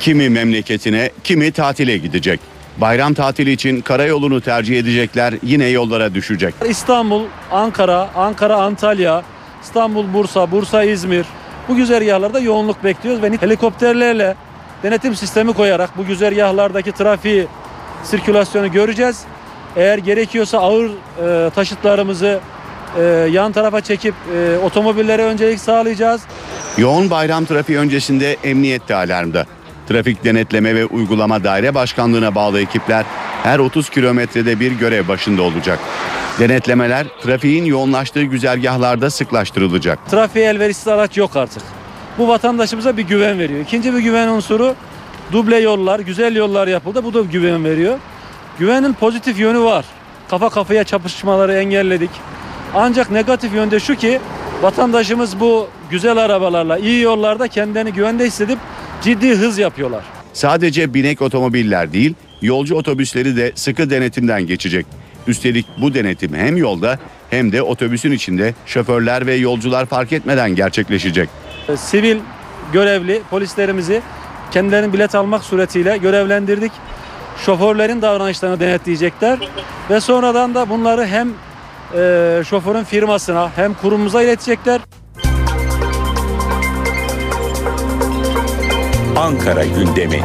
[0.00, 2.40] Kimi memleketine, kimi tatile gidecek.
[2.76, 6.54] Bayram tatili için karayolunu tercih edecekler yine yollara düşecek.
[6.68, 9.22] İstanbul, Ankara, Ankara, Antalya,
[9.62, 11.26] İstanbul, Bursa, Bursa, İzmir.
[11.68, 14.34] Bu güzergahlarda yoğunluk bekliyoruz ve helikopterlerle
[14.82, 17.46] denetim sistemi koyarak bu güzergahlardaki trafiği,
[18.04, 19.20] sirkülasyonu göreceğiz.
[19.76, 22.40] Eğer gerekiyorsa ağır e, taşıtlarımızı
[22.98, 26.20] e, yan tarafa çekip e, otomobillere öncelik sağlayacağız.
[26.78, 29.46] Yoğun bayram trafiği öncesinde emniyet de alarmda.
[29.88, 33.04] Trafik Denetleme ve Uygulama Daire Başkanlığı'na bağlı ekipler
[33.42, 35.78] her 30 kilometrede bir görev başında olacak.
[36.38, 40.10] Denetlemeler trafiğin yoğunlaştığı güzergahlarda sıklaştırılacak.
[40.10, 41.62] Trafiğe elverişsiz araç yok artık.
[42.18, 43.60] Bu vatandaşımıza bir güven veriyor.
[43.60, 44.74] İkinci bir güven unsuru
[45.32, 47.04] duble yollar, güzel yollar yapıldı.
[47.04, 47.98] Bu da güven veriyor.
[48.58, 49.84] Güvenin pozitif yönü var.
[50.28, 52.10] Kafa kafaya çapışmaları engelledik.
[52.74, 54.20] Ancak negatif yönde şu ki
[54.62, 58.58] vatandaşımız bu güzel arabalarla iyi yollarda kendini güvende hissedip
[59.02, 60.04] ciddi hız yapıyorlar.
[60.32, 64.86] Sadece binek otomobiller değil, yolcu otobüsleri de sıkı denetimden geçecek.
[65.26, 66.98] Üstelik bu denetim hem yolda
[67.30, 71.28] hem de otobüsün içinde şoförler ve yolcular fark etmeden gerçekleşecek.
[71.68, 72.16] E, Sivil
[72.72, 74.02] görevli polislerimizi
[74.50, 76.72] kendilerinin bilet almak suretiyle görevlendirdik.
[77.36, 79.38] Şoförlerin davranışlarını denetleyecekler
[79.90, 81.28] ve sonradan da bunları hem
[81.94, 84.80] e, şoförün firmasına hem kurumumuza iletecekler.
[89.16, 90.20] Ankara gündemi.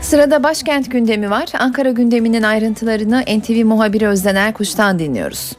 [0.00, 1.48] Sırada başkent gündemi var.
[1.58, 5.52] Ankara gündeminin ayrıntılarını NTV muhabiri Özden Erkuş'tan dinliyoruz.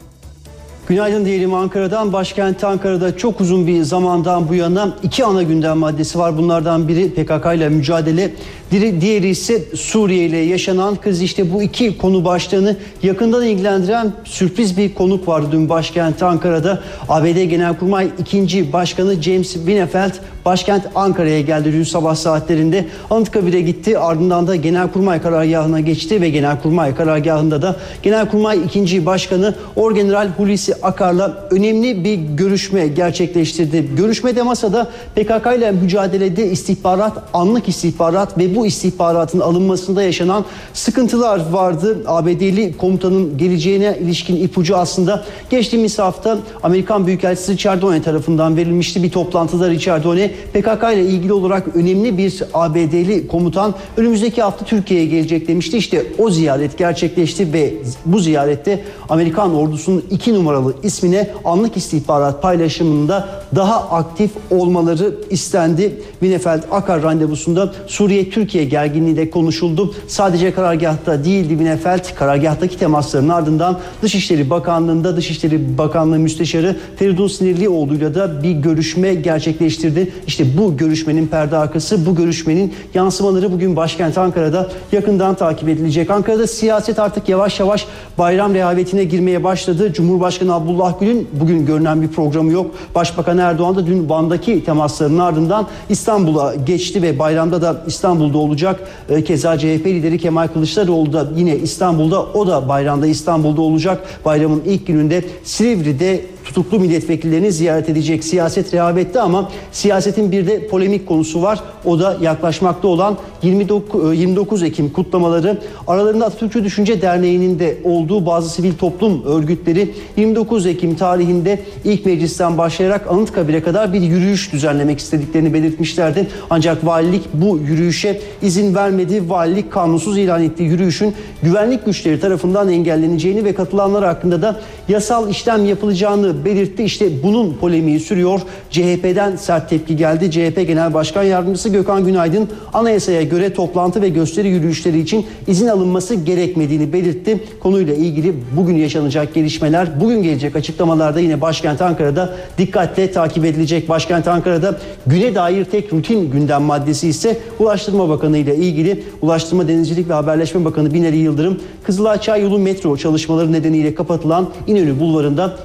[0.88, 2.14] Günaydın diyelim Ankara'dan.
[2.14, 6.38] Başkent Ankara'da çok uzun bir zamandan bu yana iki ana gündem maddesi var.
[6.38, 8.34] Bunlardan biri PKK ile mücadele,
[8.72, 11.22] diğeri ise Suriye ile yaşanan kız.
[11.22, 16.82] İşte bu iki konu başlığını yakından ilgilendiren sürpriz bir konuk vardı dün başkent Ankara'da.
[17.10, 18.74] ABD Genelkurmay 2.
[18.74, 20.14] Başkanı James Winnefeld
[20.46, 22.86] başkent Ankara'ya geldi dün sabah saatlerinde.
[23.10, 29.06] Anıtkabir'e gitti ardından da Genelkurmay karargahına geçti ve Genelkurmay karargahında da Genelkurmay 2.
[29.06, 33.96] Başkanı Orgeneral Hulusi Akar'la önemli bir görüşme gerçekleştirdi.
[33.98, 41.98] Görüşmede masada PKK ile mücadelede istihbarat, anlık istihbarat ve bu istihbaratın alınmasında yaşanan sıkıntılar vardı.
[42.08, 49.04] ABD'li komutanın geleceğine ilişkin ipucu aslında geçtiğimiz hafta Amerikan Büyükelçisi Chardonnay tarafından verilmişti.
[49.04, 55.48] Bir toplantıda Chardonnay PKK ile ilgili olarak önemli bir ABD'li komutan önümüzdeki hafta Türkiye'ye gelecek
[55.48, 55.78] demişti.
[55.78, 57.74] İşte o ziyaret gerçekleşti ve
[58.06, 66.02] bu ziyarette Amerikan ordusunun iki numaralı ismine anlık istihbarat paylaşımında daha aktif olmaları istendi.
[66.12, 69.96] Winefeld Akar randevusunda Suriye-Türkiye gerginliği de konuşuldu.
[70.08, 72.16] Sadece karargahta değildi Winefeld.
[72.16, 80.12] Karargahtaki temasların ardından Dışişleri Bakanlığı'nda Dışişleri Bakanlığı Müsteşarı Feridun Sinirlioğlu'yla da bir görüşme gerçekleştirdi.
[80.28, 86.10] İşte bu görüşmenin perde arkası, bu görüşmenin yansımaları bugün başkent Ankara'da yakından takip edilecek.
[86.10, 89.94] Ankara'da siyaset artık yavaş yavaş bayram rehavetine girmeye başladı.
[89.94, 92.72] Cumhurbaşkanı Abdullah Gül'ün bugün görünen bir programı yok.
[92.96, 98.80] Başbakan Erdoğan da dün Van'daki temaslarının ardından İstanbul'a geçti ve bayramda da İstanbul'da olacak.
[99.10, 104.04] Ee, Keza CHP lideri Kemal Kılıçdaroğlu da yine İstanbul'da, o da bayramda İstanbul'da olacak.
[104.26, 108.24] Bayramın ilk gününde Silivri'de tutuklu milletvekillerini ziyaret edecek.
[108.24, 111.60] Siyaset rehavette ama siyasetin bir de polemik konusu var.
[111.86, 115.58] O da yaklaşmakta olan 29, 29 Ekim kutlamaları.
[115.88, 122.58] Aralarında Atatürkçü Düşünce Derneği'nin de olduğu bazı sivil toplum örgütleri 29 Ekim tarihinde ilk meclisten
[122.58, 126.28] başlayarak Anıtkabir'e kadar bir yürüyüş düzenlemek istediklerini belirtmişlerdi.
[126.50, 129.30] Ancak valilik bu yürüyüşe izin vermedi.
[129.30, 131.14] Valilik kanunsuz ilan ettiği yürüyüşün
[131.44, 136.84] güvenlik güçleri tarafından engelleneceğini ve katılanlar hakkında da yasal işlem yapılacağını belirtti.
[136.84, 138.42] İşte bunun polemiği sürüyor.
[138.70, 140.32] CHP'den sert tepki geldi.
[140.32, 146.16] CHP Genel Başkan Yardımcısı Gökhan Günaydın anayasaya göre toplantı ve gösteri yürüyüşleri için izin alınması
[146.16, 147.44] gerekmediğini belirtti.
[147.60, 153.90] Konuyla ilgili bugün yaşanacak gelişmeler, bugün gelecek açıklamalarda yine başkent Ankara'da dikkatle takip edilecek.
[153.90, 154.78] Başkent Ankara'da
[155.08, 160.66] güne dair tek rutin gündem maddesi ise Ulaştırma Bakanı ile ilgili Ulaştırma Denizcilik ve Haberleşme
[160.66, 165.58] Bakanı Binali Yıldırım Kızılağaçay yolu metro çalışmaları nedeniyle kapatılan İnönü Bulvarı'nda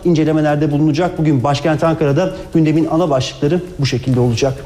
[0.59, 1.19] incelemelerde bulunacak.
[1.19, 4.65] Bugün başkent Ankara'da gündemin ana başlıkları bu şekilde olacak.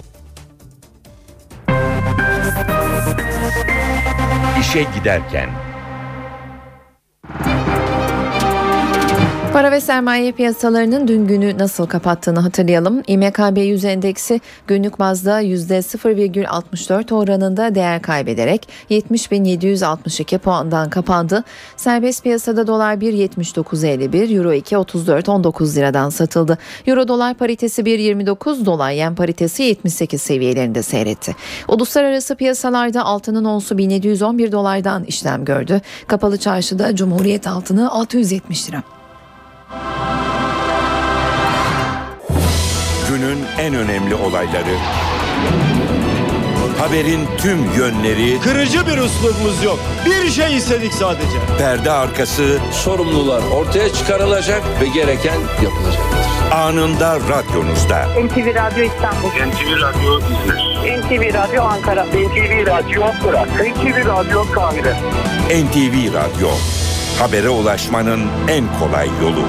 [4.61, 5.49] İşe giderken
[9.53, 13.03] Para ve sermaye piyasalarının dün günü nasıl kapattığını hatırlayalım.
[13.07, 21.45] İMKB 100 endeksi günlük bazda %0,64 oranında değer kaybederek 70.762 puandan kapandı.
[21.77, 26.59] Serbest piyasada dolar 1.79.51, euro 2.34.19 liradan satıldı.
[26.87, 31.37] Euro dolar paritesi 1.29, dolar yen paritesi 78 seviyelerinde seyretti.
[31.69, 35.81] Uluslararası piyasalarda altının onsu 1711 dolardan işlem gördü.
[36.07, 38.83] Kapalı çarşıda Cumhuriyet altını 670 lira.
[43.09, 44.77] Günün en önemli olayları.
[46.79, 48.41] Haberin tüm yönleri.
[48.41, 49.79] Kırıcı bir üslubumuz yok.
[50.07, 51.39] Bir şey istedik sadece.
[51.59, 52.59] Perde arkası.
[52.73, 56.53] Sorumlular ortaya çıkarılacak ve gereken yapılacaktır.
[56.53, 58.07] Anında radyonuzda.
[58.25, 59.29] NTV Radyo İstanbul.
[59.29, 60.99] NTV Radyo İzmir.
[61.01, 62.05] NTV Radyo Ankara.
[62.05, 63.49] NTV Radyo Irak.
[63.49, 64.95] NTV Radyo Kahire.
[65.49, 66.49] NTV Radyo.
[67.19, 69.45] Habere ulaşmanın en kolay yolu.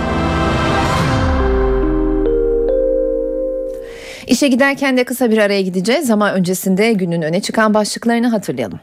[4.28, 8.80] İşe giderken de kısa bir araya gideceğiz ama öncesinde günün öne çıkan başlıklarını hatırlayalım.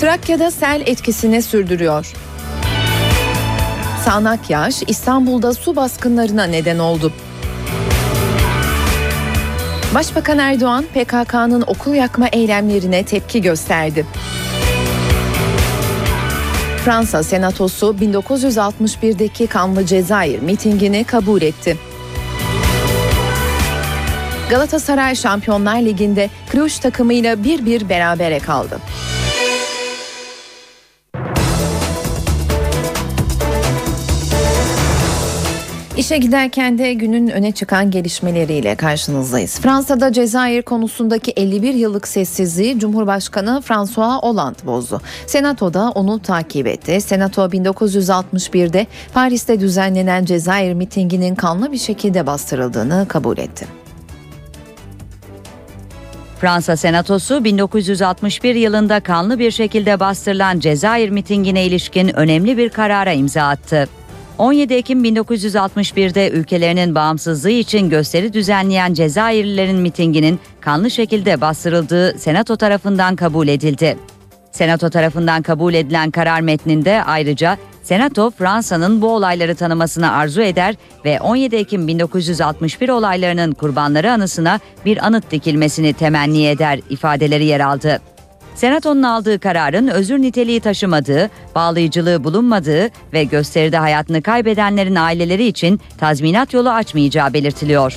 [0.00, 2.12] Trakya'da sel etkisini sürdürüyor.
[4.04, 7.12] Sağnak yağış İstanbul'da su baskınlarına neden oldu.
[9.94, 14.06] Başbakan Erdoğan PKK'nın okul yakma eylemlerine tepki gösterdi.
[16.84, 21.78] Fransa Senatosu 1961'deki kanlı Cezayir mitingini kabul etti.
[24.50, 28.78] Galatasaray Şampiyonlar Ligi'nde Cluj takımıyla 1-1 berabere kaldı.
[35.96, 39.60] İşe giderken de günün öne çıkan gelişmeleriyle karşınızdayız.
[39.60, 45.00] Fransa'da Cezayir konusundaki 51 yıllık sessizliği Cumhurbaşkanı François Hollande bozdu.
[45.26, 47.00] Senato da onu takip etti.
[47.00, 53.66] Senato 1961'de Paris'te düzenlenen Cezayir mitinginin kanlı bir şekilde bastırıldığını kabul etti.
[56.40, 63.42] Fransa Senatosu 1961 yılında kanlı bir şekilde bastırılan Cezayir mitingine ilişkin önemli bir karara imza
[63.42, 63.88] attı.
[64.38, 73.16] 17 Ekim 1961'de ülkelerinin bağımsızlığı için gösteri düzenleyen Cezayirlilerin mitinginin kanlı şekilde bastırıldığı Senato tarafından
[73.16, 73.96] kabul edildi.
[74.52, 80.74] Senato tarafından kabul edilen karar metninde ayrıca Senato Fransa'nın bu olayları tanımasını arzu eder
[81.04, 88.00] ve 17 Ekim 1961 olaylarının kurbanları anısına bir anıt dikilmesini temenni eder ifadeleri yer aldı.
[88.54, 96.54] Senato'nun aldığı kararın özür niteliği taşımadığı, bağlayıcılığı bulunmadığı ve gösteride hayatını kaybedenlerin aileleri için tazminat
[96.54, 97.94] yolu açmayacağı belirtiliyor.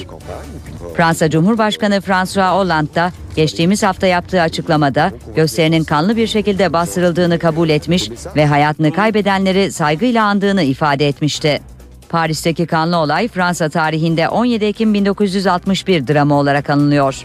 [0.98, 7.70] Fransa Cumhurbaşkanı François Hollande da geçtiğimiz hafta yaptığı açıklamada gösterinin kanlı bir şekilde bastırıldığını kabul
[7.70, 11.62] etmiş ve hayatını kaybedenleri saygıyla andığını ifade etmişti.
[12.10, 17.24] Paris'teki kanlı olay Fransa tarihinde 17 Ekim 1961 dramı olarak anılıyor.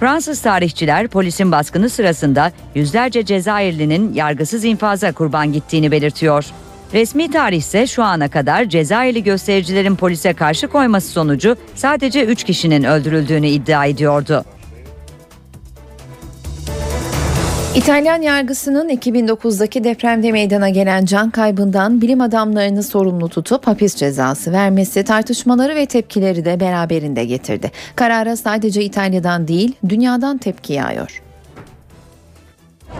[0.00, 6.44] Fransız tarihçiler polisin baskını sırasında yüzlerce Cezayirlinin yargısız infaza kurban gittiğini belirtiyor.
[6.92, 12.84] Resmi tarih ise şu ana kadar Cezayirli göstericilerin polise karşı koyması sonucu sadece 3 kişinin
[12.84, 14.44] öldürüldüğünü iddia ediyordu.
[17.76, 25.04] İtalyan yargısının 2009'daki depremde meydana gelen can kaybından bilim adamlarını sorumlu tutup hapis cezası vermesi
[25.04, 27.70] tartışmaları ve tepkileri de beraberinde getirdi.
[27.96, 31.22] Karara sadece İtalya'dan değil dünyadan tepki yağıyor.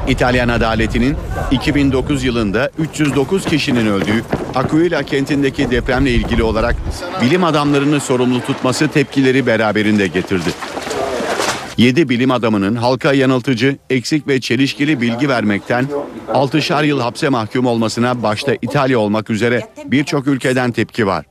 [0.09, 1.17] İtalyan adaletinin
[1.51, 4.25] 2009 yılında 309 kişinin öldüğü
[4.55, 6.75] Aquila kentindeki depremle ilgili olarak
[7.23, 10.51] bilim adamlarını sorumlu tutması tepkileri beraberinde getirdi.
[11.83, 15.89] 7 bilim adamının halka yanıltıcı, eksik ve çelişkili bilgi vermekten
[16.29, 21.25] 6'şar yıl hapse mahkum olmasına başta İtalya olmak üzere birçok ülkeden tepki var.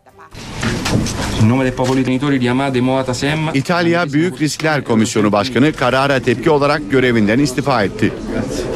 [3.53, 8.13] İtalya Büyük Riskler Komisyonu Başkanı karara tepki olarak görevinden istifa etti.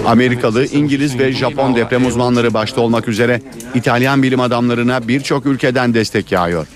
[0.05, 3.41] Amerikalı, İngiliz ve Japon deprem uzmanları başta olmak üzere
[3.75, 6.67] İtalyan bilim adamlarına birçok ülkeden destek yağıyor.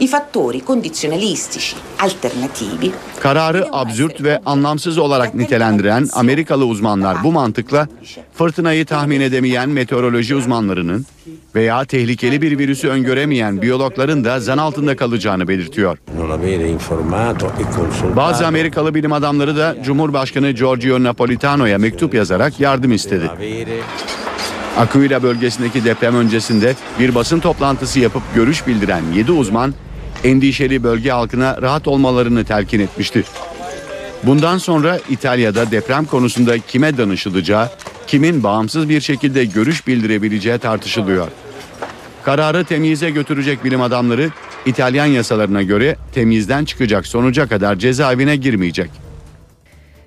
[0.00, 7.88] I fattori condizionalistici alternativi Kararı absürt ve anlamsız olarak nitelendiren Amerikalı uzmanlar bu mantıkla
[8.34, 11.06] fırtınayı tahmin edemeyen meteoroloji uzmanlarının
[11.54, 15.98] veya tehlikeli bir virüsü öngöremeyen biyologların da zan altında kalacağını belirtiyor.
[18.16, 23.30] Bazı Amerikalı bilim adamları da Cumhurbaşkanı Giorgio Napolitano'ya mektup yazarak yardım istedi.
[24.76, 29.74] Aquila bölgesindeki deprem öncesinde bir basın toplantısı yapıp görüş bildiren 7 uzman
[30.24, 33.24] endişeli bölge halkına rahat olmalarını telkin etmişti.
[34.22, 37.68] Bundan sonra İtalya'da deprem konusunda kime danışılacağı,
[38.06, 41.28] kimin bağımsız bir şekilde görüş bildirebileceği tartışılıyor.
[42.22, 44.30] Kararı temyize götürecek bilim adamları
[44.66, 49.05] İtalyan yasalarına göre temyizden çıkacak sonuca kadar cezaevine girmeyecek.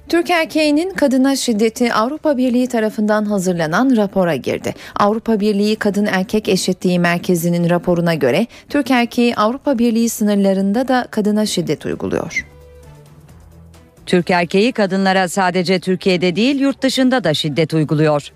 [0.10, 4.76] Türk erkeğinin kadına şiddeti Avrupa Birliği tarafından hazırlanan rapora girdi.
[4.96, 11.46] Avrupa Birliği Kadın Erkek Eşitliği Merkezi'nin raporuna göre Türk erkeği Avrupa Birliği sınırlarında da kadına
[11.46, 12.48] şiddet uyguluyor.
[14.06, 18.32] Türk erkeği kadınlara sadece Türkiye'de değil yurt dışında da şiddet uyguluyor.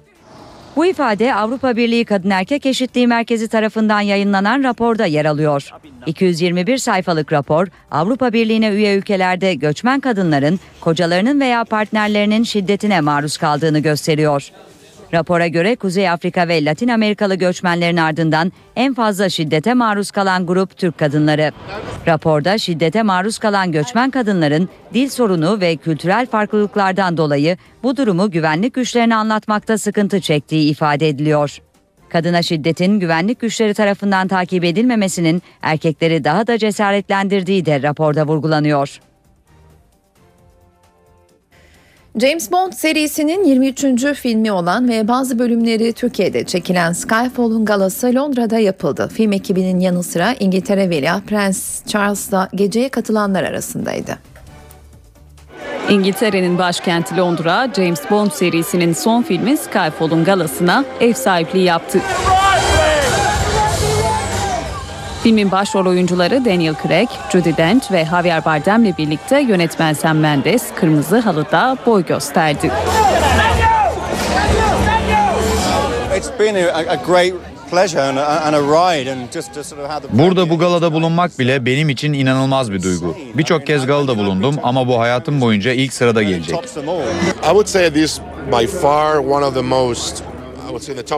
[0.75, 5.73] Bu ifade Avrupa Birliği Kadın Erkek Eşitliği Merkezi tarafından yayınlanan raporda yer alıyor.
[6.05, 13.79] 221 sayfalık rapor, Avrupa Birliği'ne üye ülkelerde göçmen kadınların kocalarının veya partnerlerinin şiddetine maruz kaldığını
[13.79, 14.51] gösteriyor.
[15.13, 20.77] Rapora göre Kuzey Afrika ve Latin Amerikalı göçmenlerin ardından en fazla şiddete maruz kalan grup
[20.77, 21.51] Türk kadınları.
[22.07, 28.73] Raporda şiddete maruz kalan göçmen kadınların dil sorunu ve kültürel farklılıklardan dolayı bu durumu güvenlik
[28.73, 31.57] güçlerine anlatmakta sıkıntı çektiği ifade ediliyor.
[32.09, 38.99] Kadına şiddetin güvenlik güçleri tarafından takip edilmemesinin erkekleri daha da cesaretlendirdiği de raporda vurgulanıyor.
[42.21, 44.05] James Bond serisinin 23.
[44.15, 49.09] filmi olan ve bazı bölümleri Türkiye'de çekilen Skyfall'un galası Londra'da yapıldı.
[49.13, 54.17] Film ekibinin yanı sıra İngiltere Veliaht Prens Charles da geceye katılanlar arasındaydı.
[55.89, 61.99] İngiltere'nin başkenti Londra, James Bond serisinin son filmi Skyfall'un galasına ev sahipliği yaptı.
[65.23, 71.19] Filmin başrol oyuncuları Daniel Craig, Judi Dench ve Javier Bardem'le birlikte yönetmen Sam Mendes kırmızı
[71.19, 72.71] halıda boy gösterdi.
[80.11, 83.17] Burada bu galada bulunmak bile benim için inanılmaz bir duygu.
[83.33, 86.55] Birçok kez galada bulundum ama bu hayatım boyunca ilk sırada gelecek.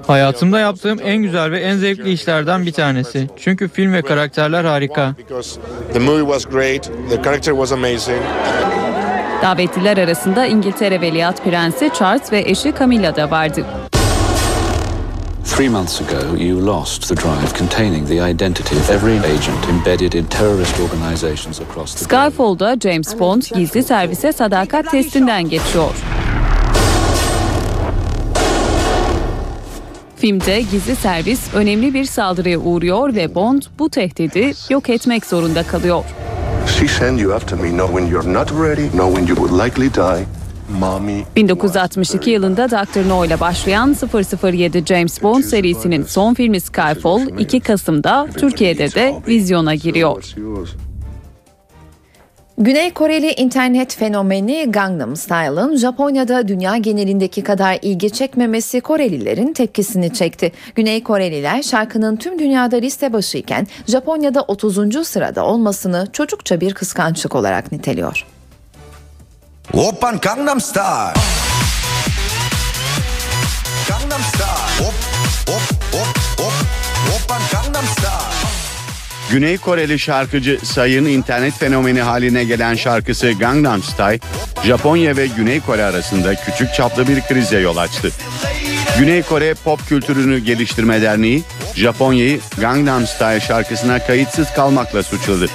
[0.08, 3.28] Hayatımda yaptığım en güzel ve en zevkli işlerden bir tanesi.
[3.38, 5.16] Çünkü film ve karakterler harika.
[9.42, 13.66] Davetliler arasında İngiltere Veliaht Prensi Charles ve eşi Camilla da vardı.
[15.56, 20.26] Three months ago, you lost the drive containing the identity of every agent embedded in
[20.26, 22.30] terrorist organizations across the globe.
[22.30, 25.96] Skyfall'da James Bond gizli servise sadakat testinden geçiyor.
[30.26, 36.04] Filmde gizli servis önemli bir saldırıya uğruyor ve Bond bu tehdidi yok etmek zorunda kalıyor.
[36.68, 40.26] She sent you after me knowing you're not ready, knowing you would likely die.
[40.80, 43.10] Mommy 1962 yılında Dr.
[43.10, 43.96] No ile başlayan
[44.44, 50.24] 007 James Bond serisinin son filmi Skyfall 2 Kasım'da Türkiye'de de vizyona giriyor.
[52.58, 60.52] Güney Koreli internet fenomeni Gangnam Style'ın Japonya'da dünya genelindeki kadar ilgi çekmemesi Korelilerin tepkisini çekti.
[60.76, 65.08] Güney Koreliler şarkının tüm dünyada liste başıyken Japonya'da 30.
[65.08, 68.26] sırada olmasını çocukça bir kıskançlık olarak niteliyor.
[69.74, 71.14] Open Gangnam Style.
[73.90, 74.86] Gangnam Style.
[74.86, 74.94] Hop
[75.48, 76.54] hop hop.
[77.16, 78.25] Open Gangnam Style.
[79.32, 84.20] Güney Koreli şarkıcı Say'ın internet fenomeni haline gelen şarkısı Gangnam Style,
[84.66, 88.12] Japonya ve Güney Kore arasında küçük çaplı bir krize yol açtı.
[89.00, 91.44] Güney Kore Pop Kültürünü Geliştirme Derneği,
[91.76, 95.48] Japonya'yı Gangnam Style şarkısına kayıtsız kalmakla suçladı.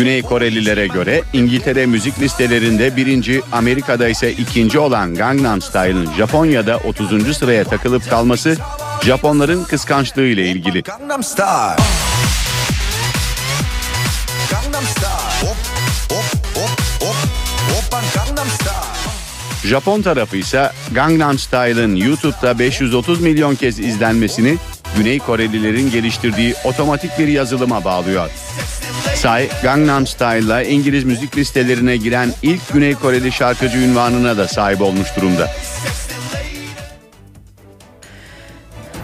[0.00, 7.36] Güney Korelilere göre İngiltere müzik listelerinde birinci, Amerika'da ise ikinci olan Gangnam Style'ın Japonya'da 30.
[7.36, 8.56] sıraya takılıp kalması
[9.04, 10.82] Japonların kıskançlığı ile ilgili.
[19.64, 24.56] Japon tarafı ise Gangnam Style'ın YouTube'da 530 milyon kez izlenmesini
[24.96, 28.30] Güney Korelilerin geliştirdiği otomatik bir yazılıma bağlıyor.
[29.14, 35.08] Say, Gangnam Style'la İngiliz müzik listelerine giren ilk Güney Koreli şarkıcı ünvanına da sahip olmuş
[35.16, 35.50] durumda.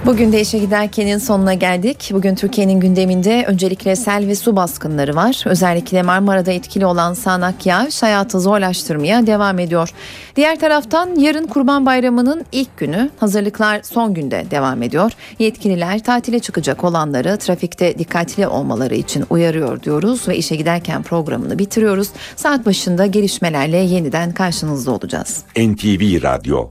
[0.07, 2.11] Bugün de işe giderkenin sonuna geldik.
[2.13, 5.43] Bugün Türkiye'nin gündeminde öncelikle sel ve su baskınları var.
[5.47, 9.89] Özellikle Marmara'da etkili olan sağanak yağış hayatı zorlaştırmaya devam ediyor.
[10.37, 15.13] Diğer taraftan yarın Kurban Bayramı'nın ilk günü hazırlıklar son günde devam ediyor.
[15.39, 22.09] Yetkililer tatile çıkacak olanları trafikte dikkatli olmaları için uyarıyor diyoruz ve işe giderken programını bitiriyoruz.
[22.37, 25.43] Saat başında gelişmelerle yeniden karşınızda olacağız.
[25.57, 26.71] NTV Radyo